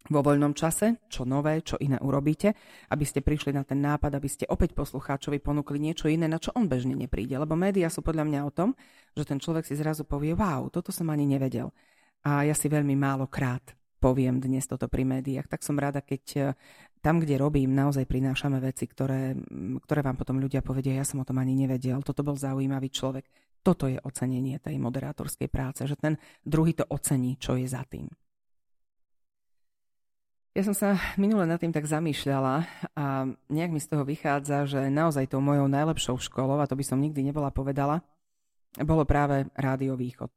vo 0.06 0.22
voľnom 0.22 0.54
čase, 0.54 1.02
čo 1.10 1.26
nové, 1.26 1.58
čo 1.66 1.74
iné 1.82 1.98
urobíte, 1.98 2.54
aby 2.94 3.02
ste 3.02 3.26
prišli 3.26 3.50
na 3.50 3.66
ten 3.66 3.82
nápad, 3.82 4.14
aby 4.14 4.28
ste 4.30 4.46
opäť 4.46 4.78
poslucháčovi 4.78 5.42
ponúkli 5.42 5.82
niečo 5.82 6.06
iné, 6.06 6.30
na 6.30 6.38
čo 6.38 6.54
on 6.54 6.70
bežne 6.70 6.94
nepríde. 6.94 7.34
Lebo 7.34 7.58
médiá 7.58 7.90
sú 7.90 8.06
podľa 8.06 8.22
mňa 8.22 8.40
o 8.46 8.54
tom, 8.54 8.78
že 9.18 9.26
ten 9.26 9.42
človek 9.42 9.66
si 9.66 9.74
zrazu 9.74 10.06
povie, 10.06 10.36
wow, 10.38 10.70
toto 10.70 10.94
som 10.94 11.10
ani 11.10 11.26
nevedel. 11.26 11.74
A 12.22 12.46
ja 12.46 12.54
si 12.54 12.70
veľmi 12.70 12.94
málo 12.94 13.26
krát 13.26 13.74
poviem 13.96 14.38
dnes 14.38 14.68
toto 14.68 14.86
pri 14.86 15.02
médiách, 15.02 15.48
tak 15.50 15.64
som 15.64 15.74
rada, 15.80 16.04
keď 16.04 16.24
eh, 16.36 16.44
tam, 17.00 17.18
kde 17.22 17.38
robím, 17.38 17.74
naozaj 17.74 18.06
prinášame 18.06 18.58
veci, 18.58 18.86
ktoré, 18.86 19.34
ktoré 19.86 20.00
vám 20.02 20.18
potom 20.18 20.42
ľudia 20.42 20.62
povedia, 20.62 20.98
ja 20.98 21.06
som 21.06 21.22
o 21.22 21.26
tom 21.26 21.38
ani 21.38 21.54
nevedel, 21.54 22.02
toto 22.02 22.26
bol 22.26 22.34
zaujímavý 22.34 22.90
človek. 22.90 23.26
Toto 23.66 23.90
je 23.90 23.98
ocenenie 23.98 24.62
tej 24.62 24.78
moderátorskej 24.78 25.50
práce, 25.50 25.82
že 25.82 25.98
ten 25.98 26.14
druhý 26.46 26.70
to 26.70 26.86
ocení, 26.86 27.34
čo 27.34 27.58
je 27.58 27.66
za 27.66 27.82
tým. 27.82 28.06
Ja 30.54 30.62
som 30.62 30.70
sa 30.70 30.94
minule 31.18 31.50
nad 31.50 31.58
tým 31.58 31.74
tak 31.74 31.82
zamýšľala 31.84 32.54
a 32.94 33.26
nejak 33.50 33.74
mi 33.74 33.82
z 33.82 33.90
toho 33.90 34.06
vychádza, 34.06 34.70
že 34.70 34.86
naozaj 34.86 35.34
tou 35.34 35.42
mojou 35.42 35.66
najlepšou 35.66 36.16
školou, 36.16 36.62
a 36.62 36.70
to 36.70 36.78
by 36.78 36.86
som 36.86 37.02
nikdy 37.02 37.26
nebola 37.26 37.50
povedala, 37.50 38.06
bolo 38.86 39.02
práve 39.02 39.50
Rádio 39.58 39.98
Východ. 39.98 40.30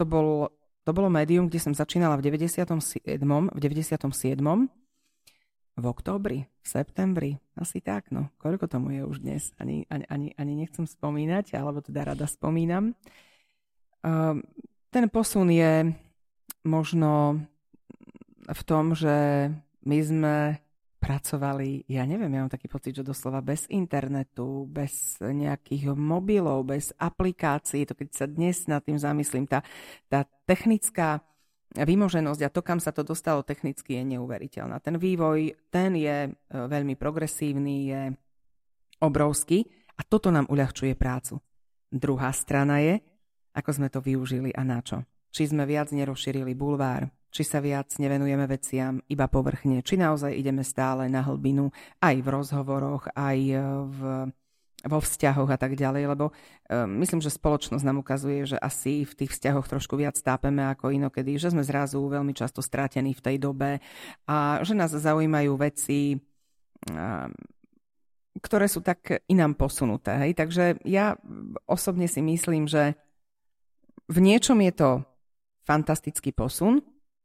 To, 0.00 0.04
bol, 0.08 0.48
to 0.82 0.90
bolo 0.96 1.12
médium, 1.12 1.52
kde 1.52 1.60
som 1.60 1.76
začínala 1.76 2.16
v 2.16 2.26
97. 2.32 3.04
V 3.52 3.58
97 3.60 4.08
v 5.78 5.84
októbri, 5.86 6.38
v 6.50 6.66
septembri, 6.66 7.30
asi 7.54 7.78
tak, 7.78 8.10
no. 8.10 8.34
Koľko 8.42 8.66
tomu 8.66 8.98
je 8.98 9.02
už 9.06 9.22
dnes? 9.22 9.54
Ani, 9.62 9.86
ani, 9.86 10.04
ani, 10.10 10.28
ani 10.34 10.52
nechcem 10.58 10.90
spomínať, 10.90 11.54
alebo 11.54 11.78
teda 11.78 12.02
rada 12.02 12.26
spomínam. 12.26 12.98
Uh, 14.02 14.42
ten 14.90 15.06
posun 15.06 15.54
je 15.54 15.94
možno 16.66 17.38
v 18.48 18.62
tom, 18.66 18.98
že 18.98 19.48
my 19.86 19.98
sme 20.02 20.36
pracovali, 20.98 21.86
ja 21.86 22.02
neviem, 22.02 22.28
ja 22.34 22.42
mám 22.42 22.50
taký 22.50 22.66
pocit, 22.66 22.98
že 22.98 23.06
doslova 23.06 23.38
bez 23.38 23.70
internetu, 23.70 24.66
bez 24.66 25.22
nejakých 25.22 25.94
mobilov, 25.94 26.66
bez 26.66 26.90
aplikácií, 26.98 27.86
to 27.86 27.94
keď 27.94 28.08
sa 28.10 28.26
dnes 28.26 28.66
nad 28.66 28.82
tým 28.82 28.98
zamyslím, 28.98 29.46
tá, 29.46 29.62
tá 30.10 30.26
technická 30.42 31.22
vymoženosť 31.76 32.40
a 32.46 32.52
to, 32.52 32.60
kam 32.64 32.80
sa 32.80 32.94
to 32.96 33.04
dostalo 33.04 33.44
technicky, 33.44 34.00
je 34.00 34.16
neuveriteľná. 34.16 34.80
Ten 34.80 34.96
vývoj, 34.96 35.68
ten 35.68 35.92
je 35.98 36.16
e, 36.26 36.30
veľmi 36.48 36.96
progresívny, 36.96 37.76
je 37.92 38.02
obrovský 39.04 39.68
A 39.98 40.06
toto 40.06 40.30
nám 40.30 40.46
uľahčuje 40.46 40.94
prácu. 40.94 41.42
Druhá 41.90 42.30
strana 42.30 42.78
je, 42.78 43.02
ako 43.56 43.70
sme 43.74 43.88
to 43.90 43.98
využili 43.98 44.54
a 44.54 44.62
na 44.62 44.78
čo. 44.78 45.02
Či 45.34 45.50
sme 45.50 45.66
viac 45.66 45.90
nerozšírili 45.90 46.54
bulvár, 46.54 47.10
či 47.28 47.42
sa 47.44 47.58
viac 47.60 47.92
nevenujeme 47.98 48.46
veciam 48.48 49.02
iba 49.10 49.26
povrchne, 49.28 49.84
či 49.84 50.00
naozaj 50.00 50.32
ideme 50.32 50.64
stále 50.64 51.10
na 51.10 51.20
hlbinu 51.26 51.68
aj 52.00 52.16
v 52.22 52.28
rozhovoroch, 52.30 53.12
aj 53.12 53.38
v 53.90 54.00
vo 54.86 55.02
vzťahoch 55.02 55.50
a 55.50 55.58
tak 55.58 55.74
ďalej, 55.74 56.14
lebo 56.14 56.30
um, 56.30 56.34
myslím, 57.02 57.18
že 57.18 57.34
spoločnosť 57.34 57.82
nám 57.82 57.98
ukazuje, 57.98 58.46
že 58.46 58.58
asi 58.62 59.02
v 59.02 59.12
tých 59.24 59.34
vzťahoch 59.34 59.66
trošku 59.66 59.98
viac 59.98 60.14
tápeme 60.14 60.62
ako 60.70 60.94
inokedy, 60.94 61.34
že 61.34 61.50
sme 61.50 61.66
zrazu 61.66 61.98
veľmi 61.98 62.30
často 62.30 62.62
strátení 62.62 63.10
v 63.10 63.24
tej 63.24 63.36
dobe 63.42 63.82
a 64.30 64.62
že 64.62 64.78
nás 64.78 64.94
zaujímajú 64.94 65.52
veci, 65.58 66.14
um, 66.14 67.34
ktoré 68.38 68.70
sú 68.70 68.78
tak 68.86 69.26
inám 69.26 69.58
posunuté. 69.58 70.14
Hej? 70.14 70.38
Takže 70.38 70.64
ja 70.86 71.18
osobne 71.66 72.06
si 72.06 72.22
myslím, 72.22 72.70
že 72.70 72.94
v 74.06 74.18
niečom 74.22 74.62
je 74.62 74.72
to 74.78 74.90
fantastický 75.66 76.30
posun, 76.30 76.80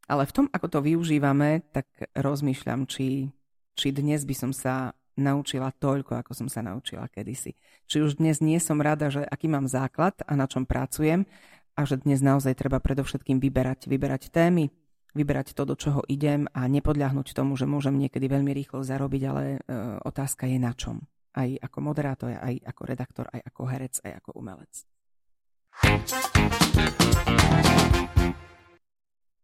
ale 0.10 0.26
v 0.28 0.36
tom, 0.36 0.46
ako 0.52 0.68
to 0.68 0.80
využívame, 0.84 1.64
tak 1.72 1.88
rozmýšľam, 2.18 2.90
či, 2.90 3.32
či 3.78 3.88
dnes 3.96 4.26
by 4.28 4.36
som 4.36 4.52
sa 4.52 4.92
naučila 5.18 5.70
toľko, 5.74 6.22
ako 6.22 6.32
som 6.34 6.48
sa 6.50 6.66
naučila 6.66 7.10
kedysi. 7.10 7.54
Či 7.86 8.02
už 8.02 8.18
dnes 8.18 8.42
nie 8.42 8.58
som 8.58 8.82
rada, 8.82 9.10
že 9.14 9.22
aký 9.26 9.50
mám 9.50 9.70
základ 9.70 10.18
a 10.26 10.34
na 10.34 10.50
čom 10.50 10.66
pracujem 10.66 11.26
a 11.74 11.82
že 11.86 12.02
dnes 12.02 12.22
naozaj 12.22 12.58
treba 12.58 12.82
predovšetkým 12.82 13.42
vyberať, 13.42 13.90
vyberať 13.90 14.30
témy, 14.30 14.70
vyberať 15.14 15.54
to, 15.54 15.64
do 15.66 15.76
čoho 15.78 16.02
idem 16.10 16.50
a 16.54 16.66
nepodľahnuť 16.66 17.38
tomu, 17.38 17.54
že 17.58 17.70
môžem 17.70 17.98
niekedy 17.98 18.26
veľmi 18.30 18.54
rýchlo 18.54 18.82
zarobiť, 18.82 19.22
ale 19.30 19.44
e, 19.46 19.58
otázka 20.02 20.50
je 20.50 20.58
na 20.58 20.74
čom. 20.74 21.02
Aj 21.34 21.50
ako 21.50 21.78
moderátor, 21.82 22.34
aj 22.38 22.62
ako 22.62 22.82
redaktor, 22.86 23.26
aj 23.34 23.42
ako 23.42 23.62
herec, 23.66 23.96
aj 24.06 24.22
ako 24.22 24.38
umelec 24.38 24.86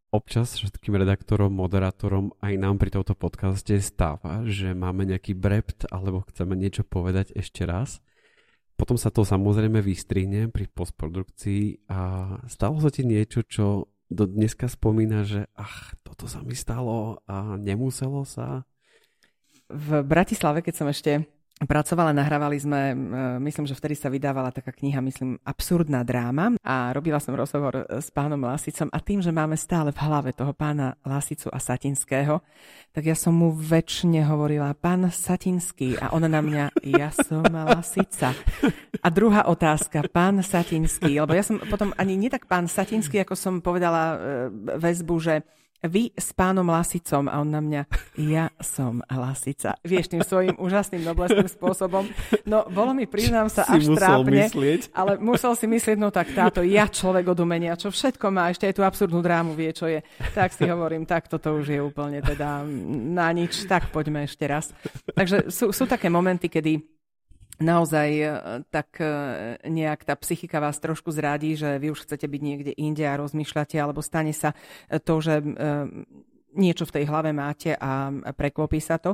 občas 0.10 0.58
všetkým 0.58 0.98
redaktorom, 0.98 1.54
moderátorom 1.54 2.34
aj 2.42 2.54
nám 2.58 2.82
pri 2.82 2.90
tomto 2.98 3.14
podcaste 3.14 3.78
stáva, 3.78 4.42
že 4.46 4.74
máme 4.74 5.06
nejaký 5.06 5.38
brept 5.38 5.86
alebo 5.94 6.26
chceme 6.30 6.58
niečo 6.58 6.82
povedať 6.82 7.34
ešte 7.38 7.66
raz. 7.66 8.02
Potom 8.74 8.96
sa 8.96 9.12
to 9.12 9.28
samozrejme 9.28 9.84
vystrihne 9.84 10.48
pri 10.50 10.72
postprodukcii 10.72 11.92
a 11.92 12.00
stalo 12.48 12.80
sa 12.80 12.90
ti 12.90 13.04
niečo, 13.04 13.44
čo 13.44 13.92
do 14.10 14.26
dneska 14.26 14.66
spomína, 14.66 15.22
že 15.22 15.46
ach, 15.54 15.94
toto 16.02 16.26
sa 16.26 16.42
mi 16.42 16.58
stalo 16.58 17.22
a 17.30 17.60
nemuselo 17.60 18.26
sa. 18.26 18.66
V 19.70 20.02
Bratislave, 20.02 20.66
keď 20.66 20.74
som 20.74 20.88
ešte 20.90 21.30
pracovala, 21.68 22.16
nahrávali 22.16 22.56
sme, 22.56 22.96
myslím, 23.44 23.68
že 23.68 23.76
vtedy 23.76 23.96
sa 24.00 24.08
vydávala 24.08 24.54
taká 24.56 24.72
kniha, 24.72 25.04
myslím, 25.04 25.36
absurdná 25.44 26.08
dráma. 26.08 26.56
A 26.64 26.96
robila 26.96 27.20
som 27.20 27.36
rozhovor 27.36 27.84
s 27.90 28.08
pánom 28.14 28.40
Lasicom 28.40 28.88
a 28.92 29.00
tým, 29.04 29.20
že 29.20 29.36
máme 29.36 29.60
stále 29.60 29.92
v 29.92 30.00
hlave 30.00 30.32
toho 30.32 30.56
pána 30.56 30.96
Lasicu 31.04 31.52
a 31.52 31.60
Satinského, 31.60 32.40
tak 32.96 33.04
ja 33.04 33.16
som 33.18 33.36
mu 33.36 33.52
väčšine 33.52 34.24
hovorila, 34.24 34.72
pán 34.72 35.12
Satinský. 35.12 36.00
A 36.00 36.16
on 36.16 36.24
na 36.24 36.40
mňa, 36.40 36.80
ja 36.96 37.12
som 37.12 37.44
Lasica. 37.44 38.32
A 39.04 39.08
druhá 39.12 39.48
otázka, 39.52 40.08
pán 40.08 40.40
Satinský, 40.40 41.20
lebo 41.20 41.36
ja 41.36 41.44
som 41.44 41.60
potom 41.68 41.92
ani 42.00 42.16
nie 42.16 42.32
tak 42.32 42.48
pán 42.48 42.72
Satinský, 42.72 43.24
ako 43.24 43.36
som 43.36 43.60
povedala 43.60 44.16
e, 44.16 44.18
väzbu, 44.80 45.16
že 45.20 45.44
vy 45.86 46.12
s 46.12 46.36
pánom 46.36 46.68
Lasicom 46.68 47.32
a 47.32 47.40
on 47.40 47.48
na 47.48 47.64
mňa, 47.64 47.82
ja 48.20 48.52
som 48.60 49.00
Lasica. 49.08 49.80
Vieš, 49.80 50.12
tým 50.12 50.24
svojim 50.28 50.56
úžasným 50.60 51.08
noblesným 51.08 51.48
spôsobom. 51.48 52.04
No, 52.44 52.68
bolo 52.68 52.92
mi, 52.92 53.08
priznám 53.08 53.48
sa, 53.48 53.64
si 53.64 53.80
až 53.80 53.96
trápne, 53.96 54.52
myslieť. 54.52 54.92
ale 54.92 55.16
musel 55.22 55.56
si 55.56 55.70
myslieť, 55.70 55.98
no 56.02 56.12
tak 56.12 56.36
táto 56.36 56.66
ja 56.66 56.90
človek 56.90 57.32
od 57.32 57.40
umenia, 57.40 57.80
čo 57.80 57.94
všetko 57.94 58.28
má, 58.28 58.52
ešte 58.52 58.68
aj 58.68 58.76
tú 58.76 58.82
absurdnú 58.84 59.24
drámu 59.24 59.56
vie, 59.56 59.72
čo 59.72 59.88
je. 59.88 60.04
Tak 60.36 60.52
si 60.52 60.68
hovorím, 60.68 61.08
tak 61.08 61.32
toto 61.32 61.56
už 61.56 61.66
je 61.72 61.80
úplne 61.80 62.20
teda 62.20 62.66
na 63.16 63.30
nič, 63.32 63.64
tak 63.70 63.88
poďme 63.94 64.28
ešte 64.28 64.44
raz. 64.50 64.76
Takže 65.16 65.48
sú, 65.48 65.72
sú 65.72 65.84
také 65.88 66.12
momenty, 66.12 66.52
kedy 66.52 66.99
naozaj 67.60 68.10
e, 68.16 68.30
tak 68.72 69.00
e, 69.04 69.08
nejak 69.68 70.08
tá 70.08 70.16
psychika 70.16 70.64
vás 70.64 70.80
trošku 70.80 71.12
zradí, 71.12 71.60
že 71.60 71.80
vy 71.80 71.92
už 71.92 72.08
chcete 72.08 72.26
byť 72.26 72.42
niekde 72.42 72.72
inde 72.76 73.04
a 73.04 73.20
rozmýšľate, 73.20 73.76
alebo 73.76 74.00
stane 74.00 74.32
sa 74.32 74.56
to, 74.90 75.16
že 75.20 75.40
e, 75.40 75.46
niečo 76.56 76.88
v 76.88 76.96
tej 77.00 77.06
hlave 77.06 77.30
máte 77.36 77.78
a 77.78 78.10
preklopí 78.34 78.82
sa 78.82 78.98
to. 78.98 79.14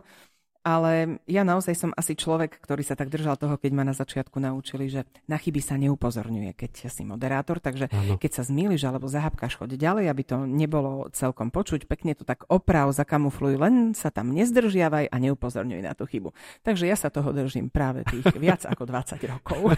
Ale 0.66 1.22
ja 1.30 1.46
naozaj 1.46 1.78
som 1.78 1.92
asi 1.94 2.18
človek, 2.18 2.58
ktorý 2.58 2.82
sa 2.82 2.98
tak 2.98 3.14
držal 3.14 3.38
toho, 3.38 3.54
keď 3.62 3.72
ma 3.78 3.86
na 3.86 3.94
začiatku 3.94 4.42
naučili, 4.42 4.90
že 4.90 5.06
na 5.30 5.38
chyby 5.38 5.62
sa 5.62 5.78
neupozorňuje, 5.78 6.58
keď 6.58 6.90
si 6.90 7.06
moderátor, 7.06 7.62
takže 7.62 7.86
ano. 7.94 8.18
keď 8.18 8.42
sa 8.42 8.44
zmýliš 8.50 8.82
alebo 8.90 9.06
zahapkáš, 9.06 9.62
choď 9.62 9.78
ďalej, 9.78 10.10
aby 10.10 10.24
to 10.26 10.50
nebolo 10.50 11.14
celkom 11.14 11.54
počuť, 11.54 11.86
pekne 11.86 12.18
to 12.18 12.26
tak 12.26 12.50
oprav, 12.50 12.90
zakamufluj, 12.90 13.62
len 13.62 13.94
sa 13.94 14.10
tam 14.10 14.34
nezdržiavaj 14.34 15.14
a 15.14 15.16
neupozorňuj 15.22 15.86
na 15.86 15.94
tú 15.94 16.10
chybu. 16.10 16.34
Takže 16.66 16.90
ja 16.90 16.98
sa 16.98 17.14
toho 17.14 17.30
držím 17.30 17.70
práve 17.70 18.02
tých 18.10 18.26
viac 18.42 18.66
ako 18.66 18.90
20 18.90 19.22
rokov. 19.30 19.62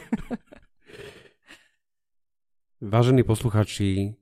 Vážení 2.82 3.24
posluchači, 3.24 4.16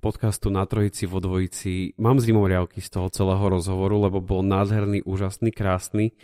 podcastu 0.00 0.48
na 0.48 0.64
Trojici 0.64 1.04
vo 1.04 1.20
Dvojici. 1.20 1.92
Mám 2.00 2.24
zimomriavky 2.24 2.80
z 2.80 2.88
toho 2.88 3.12
celého 3.12 3.44
rozhovoru, 3.44 4.08
lebo 4.08 4.24
bol 4.24 4.40
nádherný, 4.40 5.04
úžasný, 5.04 5.52
krásny. 5.52 6.16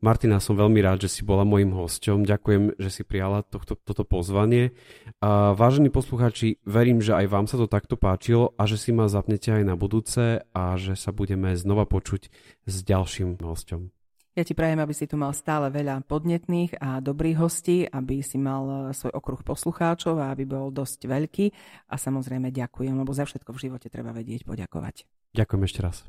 Martina, 0.00 0.38
som 0.38 0.54
veľmi 0.54 0.78
rád, 0.78 1.04
že 1.04 1.20
si 1.20 1.22
bola 1.26 1.44
mojim 1.44 1.74
hosťom. 1.74 2.22
Ďakujem, 2.22 2.78
že 2.80 2.88
si 2.88 3.02
prijala 3.04 3.42
tohto, 3.44 3.76
toto 3.76 4.06
pozvanie. 4.06 4.72
A 5.18 5.52
vážení 5.58 5.90
poslucháči, 5.90 6.62
verím, 6.62 7.04
že 7.04 7.18
aj 7.18 7.26
vám 7.28 7.46
sa 7.50 7.58
to 7.58 7.68
takto 7.68 7.98
páčilo 7.98 8.54
a 8.56 8.64
že 8.64 8.80
si 8.80 8.94
ma 8.94 9.10
zapnete 9.10 9.52
aj 9.52 9.62
na 9.66 9.74
budúce 9.74 10.46
a 10.54 10.62
že 10.78 10.94
sa 10.94 11.10
budeme 11.10 11.52
znova 11.58 11.84
počuť 11.84 12.30
s 12.64 12.74
ďalším 12.86 13.42
hosťom. 13.42 13.97
Ja 14.38 14.46
ti 14.46 14.54
prajem, 14.54 14.78
aby 14.78 14.94
si 14.94 15.10
tu 15.10 15.18
mal 15.18 15.34
stále 15.34 15.66
veľa 15.66 16.06
podnetných 16.06 16.78
a 16.78 17.02
dobrých 17.02 17.42
hostí, 17.42 17.82
aby 17.90 18.22
si 18.22 18.38
mal 18.38 18.94
e, 18.94 18.94
svoj 18.94 19.10
okruh 19.18 19.42
poslucháčov 19.42 20.14
a 20.22 20.30
aby 20.30 20.46
bol 20.46 20.70
dosť 20.70 21.10
veľký. 21.10 21.50
A 21.90 21.98
samozrejme 21.98 22.54
ďakujem, 22.54 22.94
lebo 22.94 23.10
za 23.10 23.26
všetko 23.26 23.50
v 23.50 23.66
živote 23.66 23.90
treba 23.90 24.14
vedieť 24.14 24.46
poďakovať. 24.46 25.10
Ďakujem 25.34 25.62
ešte 25.66 25.82
raz. 25.82 26.06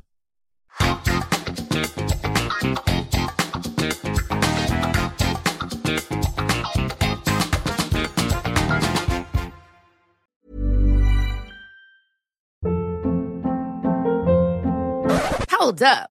Hold 15.50 15.82
up. 15.82 16.19